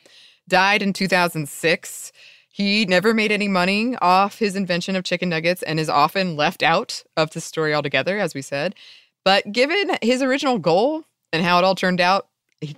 [0.49, 2.13] died in 2006.
[2.49, 6.63] He never made any money off his invention of chicken nuggets and is often left
[6.63, 8.75] out of the story altogether, as we said.
[9.25, 12.29] But given his original goal and how it all turned out,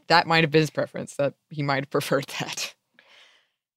[0.07, 2.75] that might have been his preference, that he might have preferred that.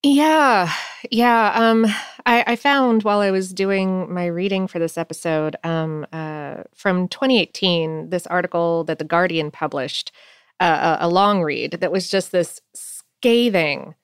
[0.02, 0.72] Yeah,
[1.10, 1.52] yeah.
[1.54, 1.84] Um,
[2.24, 7.06] I, I found while I was doing my reading for this episode, um, uh, from
[7.08, 10.10] 2018, this article that the Guardian published,
[10.58, 13.94] uh, a, a long read that was just this scathing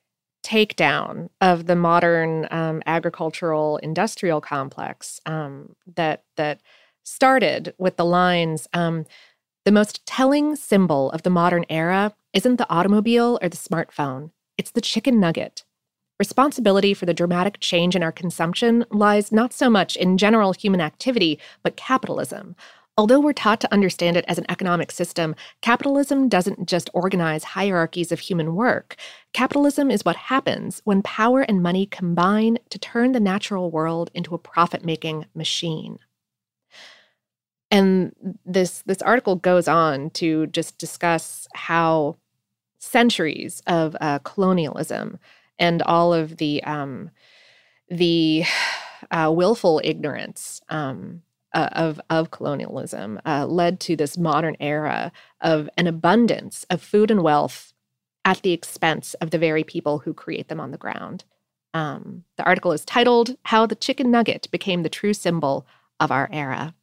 [0.44, 6.60] takedown of the modern um, agricultural industrial complex um, that that
[7.04, 8.68] started with the lines.
[8.74, 9.06] Um,
[9.64, 14.70] the most telling symbol of the modern era isn't the automobile or the smartphone; it's
[14.72, 15.64] the chicken nugget.
[16.18, 20.80] Responsibility for the dramatic change in our consumption lies not so much in general human
[20.80, 22.56] activity, but capitalism.
[22.98, 28.10] Although we're taught to understand it as an economic system, capitalism doesn't just organize hierarchies
[28.10, 28.96] of human work.
[29.34, 34.34] Capitalism is what happens when power and money combine to turn the natural world into
[34.34, 35.98] a profit making machine.
[37.70, 38.12] and
[38.44, 42.16] this this article goes on to just discuss how
[42.78, 45.18] centuries of uh, colonialism
[45.58, 47.10] and all of the um,
[47.88, 48.44] the
[49.10, 51.22] uh, willful ignorance um,
[51.54, 57.10] uh, of of colonialism uh, led to this modern era of an abundance of food
[57.10, 57.72] and wealth
[58.24, 61.24] at the expense of the very people who create them on the ground.
[61.72, 65.66] Um, the article is titled "How the Chicken Nugget Became the True Symbol
[66.00, 66.74] of Our Era."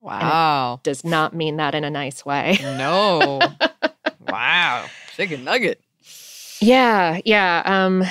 [0.00, 2.58] Wow, does not mean that in a nice way.
[2.60, 3.40] No.
[4.28, 5.80] wow, chicken nugget.
[6.62, 7.62] Yeah, yeah.
[7.64, 8.04] Um,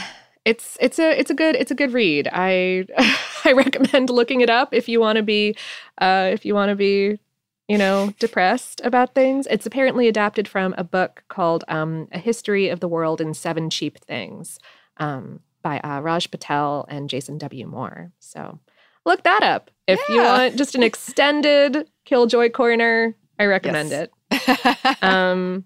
[0.44, 2.28] it's it's a it's a good it's a good read.
[2.32, 2.86] I
[3.46, 5.56] I recommend looking it up if you want to be
[6.00, 7.20] uh, if you want to be
[7.68, 9.48] you know depressed about things.
[9.50, 13.70] It's apparently adapted from a book called um, A History of the World in Seven
[13.70, 14.60] Cheap Things
[14.98, 17.68] um, by uh, Raj Patel and Jason W.
[17.68, 18.12] Moore.
[18.20, 18.60] So
[19.06, 20.16] look that up if yeah.
[20.16, 23.16] you want just an extended Killjoy corner.
[23.40, 24.08] I recommend yes.
[24.68, 25.04] it.
[25.04, 25.66] um,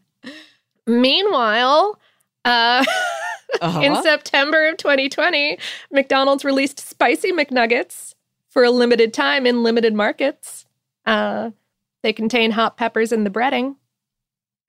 [0.86, 2.00] meanwhile.
[2.46, 2.86] Uh,
[3.62, 3.82] uh-huh.
[3.82, 5.58] In September of 2020,
[5.92, 8.16] McDonald's released spicy McNuggets
[8.48, 10.66] for a limited time in limited markets.
[11.06, 11.52] Uh,
[12.04, 13.76] they contain hot peppers in the breading.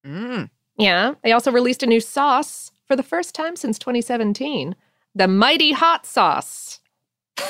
[0.04, 0.50] Mm.
[0.78, 1.14] Yeah.
[1.22, 4.74] They also released a new sauce for the first time since 2017
[5.16, 6.80] the Mighty Hot Sauce.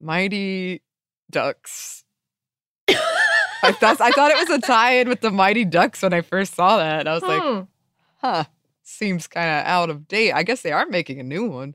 [0.00, 0.82] Mighty
[1.30, 2.04] Ducks.
[2.88, 6.20] I, thought, I thought it was a tie in with the Mighty Ducks when I
[6.20, 7.08] first saw that.
[7.08, 7.28] I was hmm.
[7.28, 7.66] like,
[8.16, 8.44] huh
[8.82, 10.32] seems kind of out of date.
[10.32, 11.74] I guess they are making a new one.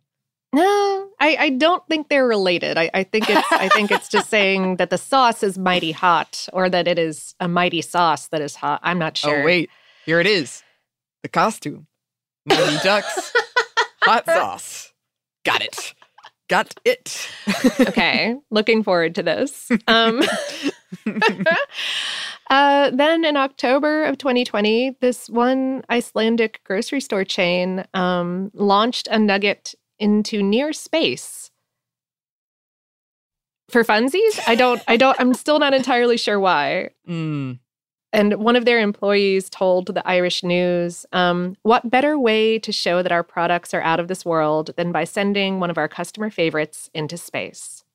[0.54, 2.78] No, I, I don't think they're related.
[2.78, 6.48] I, I think it's I think it's just saying that the sauce is mighty hot
[6.52, 8.82] or that it is a mighty sauce that is hot.
[8.84, 9.42] I'm not sure.
[9.42, 9.70] Oh wait,
[10.06, 10.64] here it is.
[11.24, 11.88] The costume.
[12.46, 13.34] Mighty Ducks
[14.02, 14.92] hot sauce.
[15.46, 15.94] Got it.
[16.50, 17.30] Got it.
[17.80, 19.70] okay, looking forward to this.
[19.88, 20.22] Um,
[22.52, 29.18] uh, then in October of 2020, this one Icelandic grocery store chain um, launched a
[29.18, 31.50] nugget into near space.
[33.70, 36.90] For funsies, I don't, I don't, I'm still not entirely sure why.
[37.08, 37.60] Mm.
[38.12, 43.02] And one of their employees told the Irish News, um, What better way to show
[43.02, 46.30] that our products are out of this world than by sending one of our customer
[46.30, 47.86] favorites into space?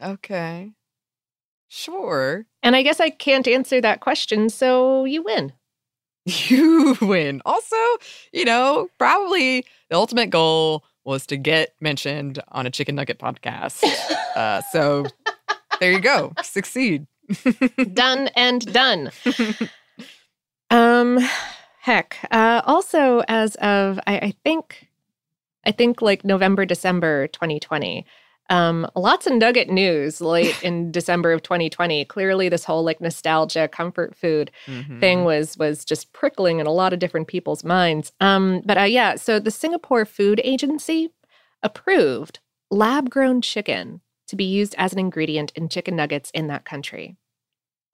[0.00, 0.70] Okay.
[1.76, 2.46] Sure.
[2.62, 5.52] And I guess I can't answer that question, so you win.
[6.26, 7.42] You win.
[7.44, 7.76] Also,
[8.32, 13.84] you know, probably the ultimate goal was to get mentioned on a chicken nugget podcast.
[14.36, 15.04] uh, so
[15.80, 16.32] there you go.
[16.42, 17.06] Succeed.
[17.92, 19.10] done and done.
[20.70, 21.18] um,
[21.80, 22.16] heck.
[22.30, 24.88] Uh, also, as of I, I think,
[25.66, 28.06] I think like November, December 2020.
[28.50, 32.04] Um, lots of nugget news late in December of 2020.
[32.04, 35.00] Clearly, this whole like nostalgia, comfort food mm-hmm.
[35.00, 38.12] thing was was just prickling in a lot of different people's minds.
[38.20, 41.10] Um, but uh, yeah, so the Singapore Food Agency
[41.62, 42.40] approved
[42.70, 47.16] lab grown chicken to be used as an ingredient in chicken nuggets in that country.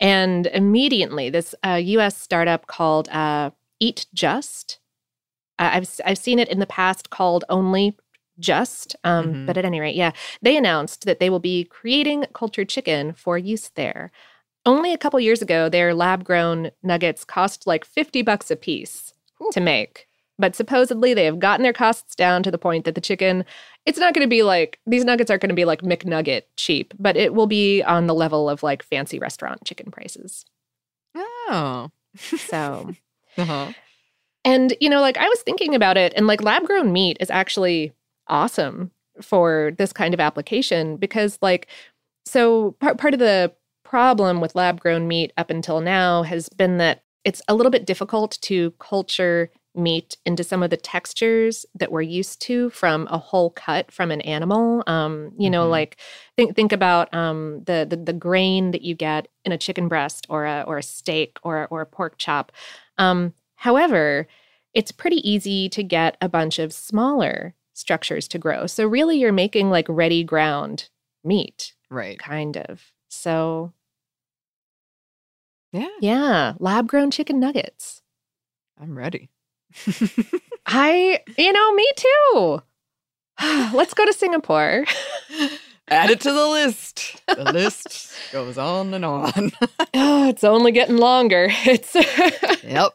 [0.00, 2.16] And immediately, this uh, U.S.
[2.16, 4.78] startup called uh, Eat Just.
[5.58, 7.94] I've I've seen it in the past called only
[8.40, 8.96] just.
[9.04, 9.46] Um, mm-hmm.
[9.46, 10.12] But at any rate, yeah,
[10.42, 14.10] they announced that they will be creating cultured chicken for use there.
[14.66, 19.14] Only a couple years ago, their lab grown nuggets cost like 50 bucks a piece
[19.42, 19.50] Ooh.
[19.52, 20.06] to make.
[20.38, 23.44] But supposedly they have gotten their costs down to the point that the chicken,
[23.84, 26.94] it's not going to be like, these nuggets aren't going to be like McNugget cheap,
[26.98, 30.46] but it will be on the level of like fancy restaurant chicken prices.
[31.14, 31.90] Oh.
[32.16, 32.94] so.
[33.36, 33.72] uh-huh.
[34.44, 37.30] And, you know, like I was thinking about it, and like lab grown meat is
[37.30, 37.92] actually
[38.28, 38.90] awesome
[39.22, 41.66] for this kind of application because like
[42.24, 43.52] so part, part of the
[43.84, 47.86] problem with lab grown meat up until now has been that it's a little bit
[47.86, 53.18] difficult to culture meat into some of the textures that we're used to from a
[53.18, 54.82] whole cut from an animal.
[54.86, 55.70] Um, you know, mm-hmm.
[55.70, 55.96] like
[56.36, 60.26] think think about um, the, the, the grain that you get in a chicken breast
[60.28, 62.52] or a or a steak or or a pork chop.
[62.98, 64.26] Um, however,
[64.74, 68.66] it's pretty easy to get a bunch of smaller structures to grow.
[68.66, 70.88] So really you're making like ready ground
[71.24, 71.74] meat.
[71.90, 72.18] Right.
[72.18, 72.92] Kind of.
[73.08, 73.72] So
[75.72, 75.88] Yeah.
[76.00, 78.02] Yeah, lab grown chicken nuggets.
[78.80, 79.30] I'm ready.
[80.66, 82.62] I, you know, me too.
[83.74, 84.84] Let's go to Singapore.
[85.88, 87.20] Add it to the list.
[87.26, 89.52] The list goes on and on.
[89.94, 91.48] oh, it's only getting longer.
[91.66, 91.94] It's
[92.64, 92.92] Yep.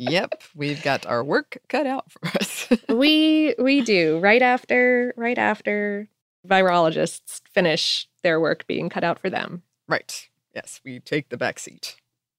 [0.00, 2.68] Yep, we've got our work cut out for us.
[2.88, 4.18] we we do.
[4.18, 6.08] Right after right after
[6.48, 9.62] virologists finish their work being cut out for them.
[9.88, 10.28] Right.
[10.54, 11.96] Yes, we take the back seat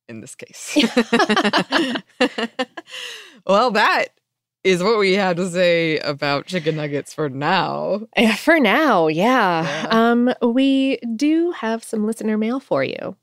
[0.09, 0.75] in this case.
[3.45, 4.07] well, that
[4.63, 8.07] is what we had to say about chicken nuggets for now.
[8.37, 9.87] For now, yeah.
[9.89, 13.15] Um, we do have some listener mail for you.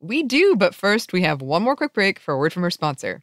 [0.00, 2.70] We do, but first we have one more quick break for a word from our
[2.70, 3.22] sponsor.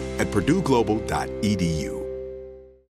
[0.21, 2.00] at purdueglobal.edu.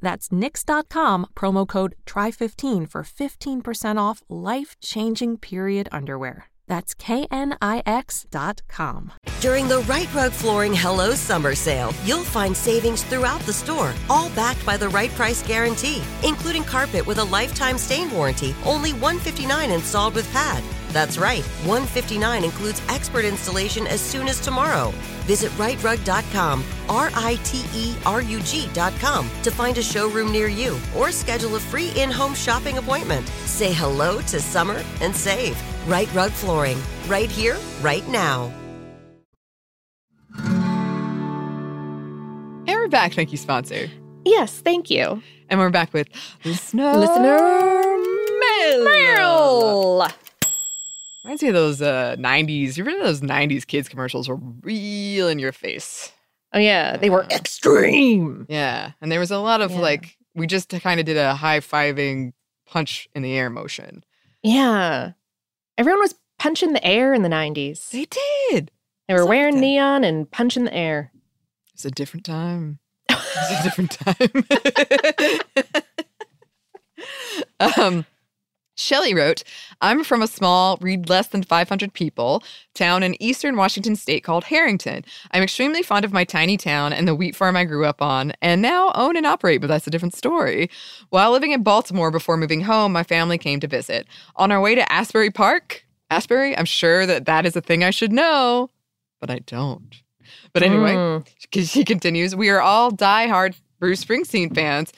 [0.00, 6.46] That's Knix.com, promo code TRY15 for 15% off life changing period underwear.
[6.68, 7.52] That's knix.com.
[9.40, 14.30] During the Rite Rug Flooring Hello Summer Sale, you'll find savings throughout the store, all
[14.30, 19.72] backed by the right price guarantee, including carpet with a lifetime stain warranty, only $159
[19.72, 20.64] installed with pad.
[20.96, 24.94] That's right, 159 includes expert installation as soon as tomorrow.
[25.26, 30.78] Visit riterug.com, R I T E R U G.com to find a showroom near you
[30.96, 33.28] or schedule a free in home shopping appointment.
[33.44, 35.62] Say hello to summer and save.
[35.86, 38.50] Rite Rug Flooring, right here, right now.
[40.38, 40.54] And
[42.68, 43.12] we're back.
[43.12, 43.90] Thank you, sponsor.
[44.24, 45.22] Yes, thank you.
[45.50, 46.08] And we're back with
[46.42, 47.36] listener Listener
[48.40, 48.84] mail.
[48.84, 50.08] mail.
[51.26, 52.76] Reminds me of those uh, 90s.
[52.76, 56.12] You remember those 90s kids commercials were real in your face?
[56.52, 58.46] Oh yeah, they were extreme.
[58.48, 58.92] Yeah.
[59.00, 59.80] And there was a lot of Yeah.
[59.80, 62.32] like, we just kind of did a high fiving
[62.64, 64.04] punch in the air motion.
[64.44, 65.12] Yeah.
[65.76, 67.90] Everyone was punching the air in the 90s.
[67.90, 68.04] They
[68.50, 68.70] did.
[69.08, 69.28] They were Something.
[69.28, 71.10] wearing neon and punching the air.
[71.74, 72.78] It's a different time.
[73.10, 74.30] It's a different time.
[77.82, 78.06] um,
[78.76, 79.42] Shelley wrote,
[79.80, 82.42] I'm from a small, read less than 500 people
[82.74, 85.04] town in eastern Washington state called Harrington.
[85.32, 88.32] I'm extremely fond of my tiny town and the wheat farm I grew up on,
[88.42, 90.70] and now own and operate, but that's a different story.
[91.08, 94.06] While living in Baltimore before moving home, my family came to visit.
[94.36, 97.90] On our way to Asbury Park, Asbury, I'm sure that that is a thing I
[97.90, 98.70] should know,
[99.20, 99.94] but I don't.
[100.52, 101.26] But anyway, Mm.
[101.66, 104.92] she continues, we are all diehard Bruce Springsteen fans.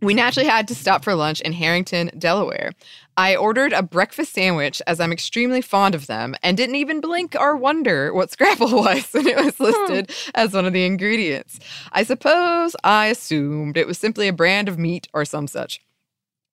[0.00, 2.72] We naturally had to stop for lunch in Harrington, Delaware.
[3.16, 7.34] I ordered a breakfast sandwich as I'm extremely fond of them and didn't even blink
[7.38, 9.64] or wonder what Scrapple was when it was hmm.
[9.64, 11.58] listed as one of the ingredients.
[11.90, 15.80] I suppose I assumed it was simply a brand of meat or some such.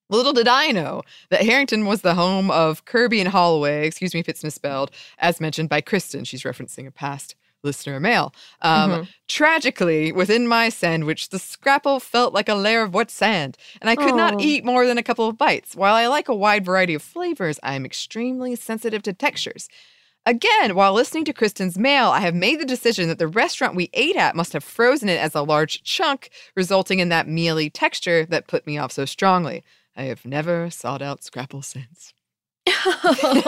[0.10, 4.20] Little did I know that Harrington was the home of Kirby and Holloway, excuse me
[4.20, 6.24] if it's misspelled, as mentioned by Kristen.
[6.24, 7.36] She's referencing a past
[7.66, 8.34] listener mail.
[8.62, 9.08] Um, Mhm.
[9.28, 13.96] Tragically, within my sandwich, the scrapple felt like a layer of wet sand, and I
[13.96, 14.18] could Oh.
[14.18, 15.76] not eat more than a couple of bites.
[15.76, 19.68] While I like a wide variety of flavors, I am extremely sensitive to textures.
[20.28, 23.90] Again, while listening to Kristen's mail, I have made the decision that the restaurant we
[23.94, 28.26] ate at must have frozen it as a large chunk, resulting in that mealy texture
[28.26, 29.64] that put me off so strongly.
[29.96, 32.14] I have never sought out Scrapple since.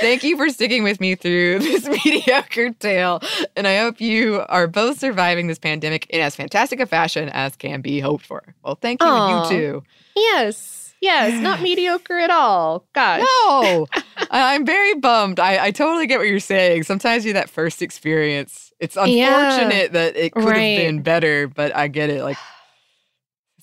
[0.00, 3.20] Thank you for sticking with me through this mediocre tale,
[3.56, 7.56] and I hope you are both surviving this pandemic in as fantastic a fashion as
[7.56, 8.54] can be hoped for.
[8.62, 9.82] Well, thank you, you too.
[10.14, 12.86] yes, yes, not mediocre at all.
[12.94, 13.20] Gosh.
[13.46, 13.86] No,
[14.30, 15.38] I'm very bummed.
[15.40, 16.84] I, I totally get what you're saying.
[16.84, 18.72] Sometimes you that first experience.
[18.80, 19.52] It's Yeah.
[19.60, 20.58] unfortunate that it could Right.
[20.78, 22.22] have been better, but I get it.
[22.22, 22.36] Like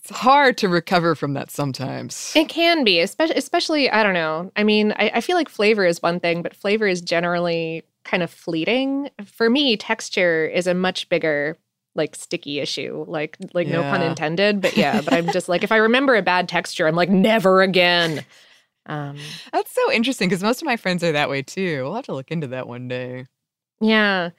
[0.04, 2.34] it's hard to recover from that sometimes.
[2.36, 4.52] It can be, especially, especially I don't know.
[4.58, 8.22] I mean, I, I feel like flavor is one thing, but flavor is generally kind
[8.22, 9.10] of fleeting.
[9.26, 11.58] For me, texture is a much bigger,
[11.96, 13.06] like sticky issue.
[13.08, 15.00] Like, like no pun intended, but yeah.
[15.00, 18.26] But I'm just like, if I remember a bad texture, I'm like, never again.
[18.86, 19.18] Um,
[19.54, 21.82] That's so interesting because most of my friends are that way too.
[21.84, 23.28] We'll have to look into that one day.
[23.80, 24.32] Yeah.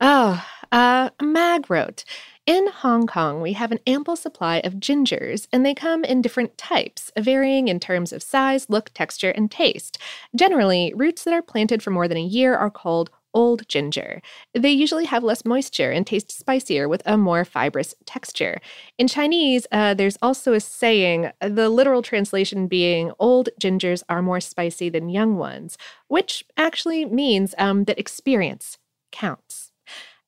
[0.00, 2.04] Oh, uh, Mag wrote
[2.46, 6.56] In Hong Kong, we have an ample supply of gingers, and they come in different
[6.56, 9.98] types, varying in terms of size, look, texture, and taste.
[10.32, 14.22] Generally, roots that are planted for more than a year are called old ginger.
[14.54, 18.60] They usually have less moisture and taste spicier with a more fibrous texture.
[18.96, 24.40] In Chinese, uh, there's also a saying, the literal translation being old gingers are more
[24.40, 25.76] spicy than young ones,
[26.06, 28.78] which actually means um, that experience
[29.10, 29.65] counts.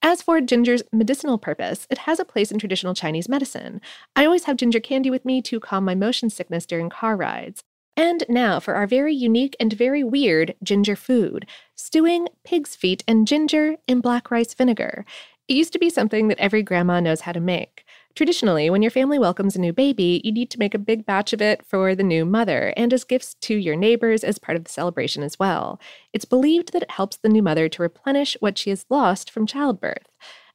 [0.00, 3.80] As for ginger's medicinal purpose, it has a place in traditional Chinese medicine.
[4.14, 7.64] I always have ginger candy with me to calm my motion sickness during car rides.
[7.96, 13.26] And now for our very unique and very weird ginger food stewing pig's feet and
[13.26, 15.04] ginger in black rice vinegar.
[15.48, 17.84] It used to be something that every grandma knows how to make.
[18.18, 21.32] Traditionally, when your family welcomes a new baby, you need to make a big batch
[21.32, 24.64] of it for the new mother and as gifts to your neighbors as part of
[24.64, 25.80] the celebration as well.
[26.12, 29.46] It's believed that it helps the new mother to replenish what she has lost from
[29.46, 30.08] childbirth.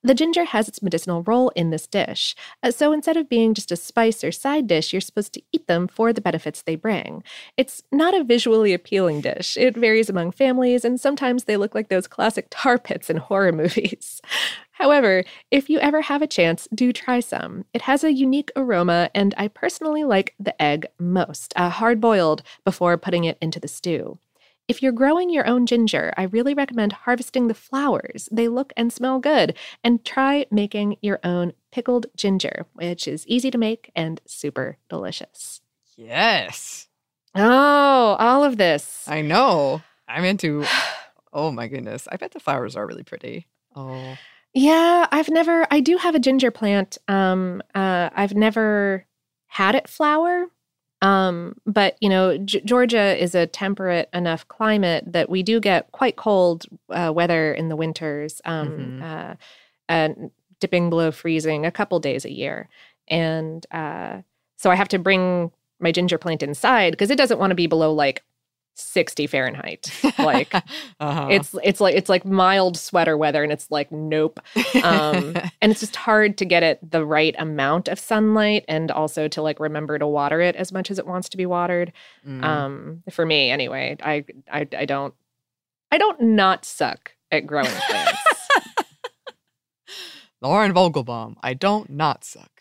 [0.03, 2.35] The ginger has its medicinal role in this dish.
[2.61, 5.65] Uh, So instead of being just a spice or side dish, you're supposed to eat
[5.67, 7.23] them for the benefits they bring.
[7.55, 9.55] It's not a visually appealing dish.
[9.55, 13.51] It varies among families, and sometimes they look like those classic tar pits in horror
[13.53, 14.21] movies.
[14.73, 17.65] However, if you ever have a chance, do try some.
[17.73, 22.43] It has a unique aroma, and I personally like the egg most, uh, hard boiled
[22.65, 24.17] before putting it into the stew.
[24.67, 28.29] If you're growing your own ginger, I really recommend harvesting the flowers.
[28.31, 29.57] They look and smell good.
[29.83, 35.61] And try making your own pickled ginger, which is easy to make and super delicious.
[35.97, 36.87] Yes.
[37.35, 39.03] Oh, all of this.
[39.07, 39.81] I know.
[40.07, 40.65] I'm into.
[41.35, 42.07] Oh my goodness.
[42.11, 43.47] I bet the flowers are really pretty.
[43.75, 44.15] Oh.
[44.53, 46.97] Yeah, I've never I do have a ginger plant.
[47.07, 49.05] Um uh I've never
[49.47, 50.45] had it flower.
[51.01, 55.91] Um but you know, G- Georgia is a temperate enough climate that we do get
[55.91, 58.41] quite cold uh, weather in the winters.
[58.45, 59.35] Um uh,
[59.89, 60.09] uh
[60.59, 62.69] dipping below freezing a couple days a year.
[63.07, 64.21] And uh
[64.57, 67.67] so I have to bring my ginger plant inside because it doesn't want to be
[67.67, 68.23] below like
[68.75, 69.91] 60 Fahrenheit.
[70.19, 70.53] Like
[70.99, 71.27] Uh-huh.
[71.31, 74.39] it's it's like it's like mild sweater weather and it's like nope
[74.83, 79.27] um and it's just hard to get it the right amount of sunlight and also
[79.27, 81.91] to like remember to water it as much as it wants to be watered
[82.25, 82.43] Mm.
[82.43, 85.13] um for me anyway i i, I don't
[85.91, 88.19] i don't not suck at growing plants
[90.41, 91.35] Lauren Vogelbaum.
[91.41, 92.51] I don't not suck.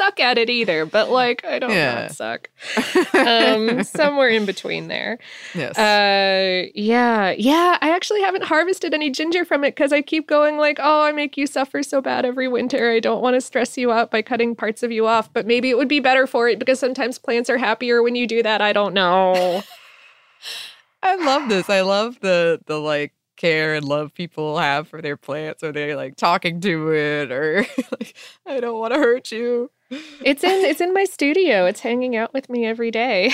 [0.00, 2.02] Suck at it either but like i don't Yeah.
[2.02, 2.48] not suck
[3.14, 5.18] um somewhere in between there
[5.54, 5.76] yes.
[5.78, 7.76] Uh, yeah, yeah.
[7.80, 11.12] I actually haven't harvested any ginger from it because I keep going like, oh, I
[11.12, 12.90] make you suffer so bad every winter.
[12.90, 15.70] I don't want to stress you out by cutting parts of you off, but maybe
[15.70, 18.60] it would be better for it because sometimes plants are happier when you do that.
[18.62, 19.62] I don't know.
[21.02, 21.68] I love this.
[21.70, 25.96] I love the the like care and love people have for their plants or they're
[25.96, 27.66] like talking to it or
[27.98, 28.14] like
[28.46, 29.70] I don't want to hurt you.
[29.90, 31.64] It's in it's in my studio.
[31.64, 33.32] It's hanging out with me every day.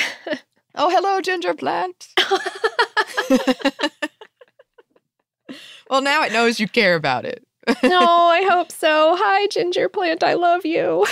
[0.79, 2.09] Oh, hello, ginger plant.
[5.89, 7.47] well, now it knows you care about it.
[7.83, 9.17] no, I hope so.
[9.19, 10.23] Hi, ginger plant.
[10.23, 11.07] I love you.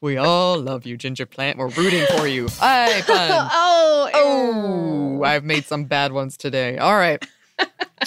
[0.00, 1.58] We all love you, ginger plant.
[1.58, 2.48] We're rooting for you.
[2.58, 3.48] Hi, fun.
[3.52, 6.78] oh, Oh, I've made some bad ones today.
[6.78, 7.24] All right.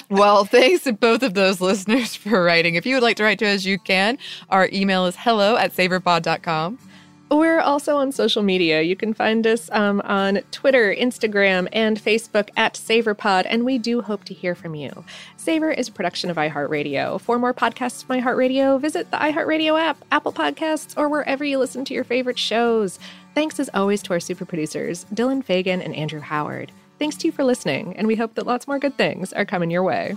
[0.08, 2.76] well, thanks to both of those listeners for writing.
[2.76, 4.16] If you would like to write to us, you can.
[4.48, 6.78] Our email is hello at savorpod.com.
[7.30, 8.82] We're also on social media.
[8.82, 14.02] You can find us um, on Twitter, Instagram, and Facebook at SavorPod, and we do
[14.02, 15.04] hope to hear from you.
[15.36, 17.20] Savor is a production of iHeartRadio.
[17.20, 21.84] For more podcasts from iHeartRadio, visit the iHeartRadio app, Apple Podcasts, or wherever you listen
[21.84, 22.98] to your favorite shows.
[23.36, 26.72] Thanks as always to our super producers, Dylan Fagan and Andrew Howard.
[26.98, 29.70] Thanks to you for listening, and we hope that lots more good things are coming
[29.70, 30.16] your way.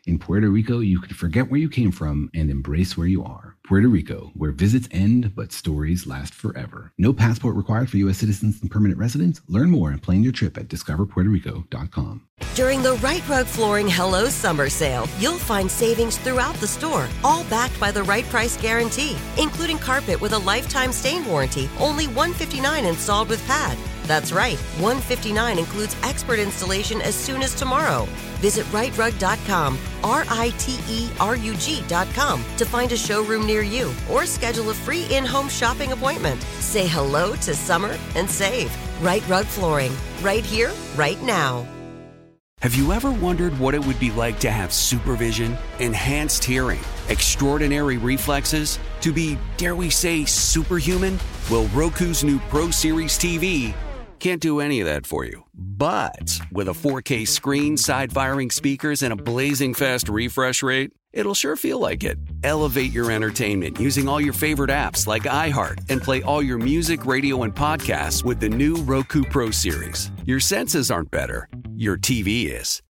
[0.07, 3.55] In Puerto Rico, you can forget where you came from and embrace where you are.
[3.63, 6.91] Puerto Rico, where visits end but stories last forever.
[6.97, 8.17] No passport required for U.S.
[8.17, 9.41] citizens and permanent residents.
[9.47, 12.27] Learn more and plan your trip at discoverpuertorico.com.
[12.55, 17.43] During the Rite Rug Flooring Hello Summer Sale, you'll find savings throughout the store, all
[17.43, 22.89] backed by the right price guarantee, including carpet with a lifetime stain warranty, only $159
[22.89, 23.77] installed with pad.
[24.11, 28.09] That's right, 159 includes expert installation as soon as tomorrow.
[28.41, 33.93] Visit riterug.com, R I T E R U G.com to find a showroom near you
[34.11, 36.41] or schedule a free in home shopping appointment.
[36.59, 38.69] Say hello to summer and save.
[39.01, 41.65] Rite Rug Flooring, right here, right now.
[42.59, 47.97] Have you ever wondered what it would be like to have supervision, enhanced hearing, extraordinary
[47.97, 51.17] reflexes, to be, dare we say, superhuman?
[51.49, 53.73] Well, Roku's new Pro Series TV
[54.21, 55.43] can't do any of that for you.
[55.55, 61.33] But with a 4K screen, side firing speakers, and a blazing fast refresh rate, it'll
[61.33, 62.19] sure feel like it.
[62.43, 67.05] Elevate your entertainment using all your favorite apps like iHeart and play all your music,
[67.05, 70.11] radio, and podcasts with the new Roku Pro Series.
[70.23, 72.83] Your senses aren't better, your TV is.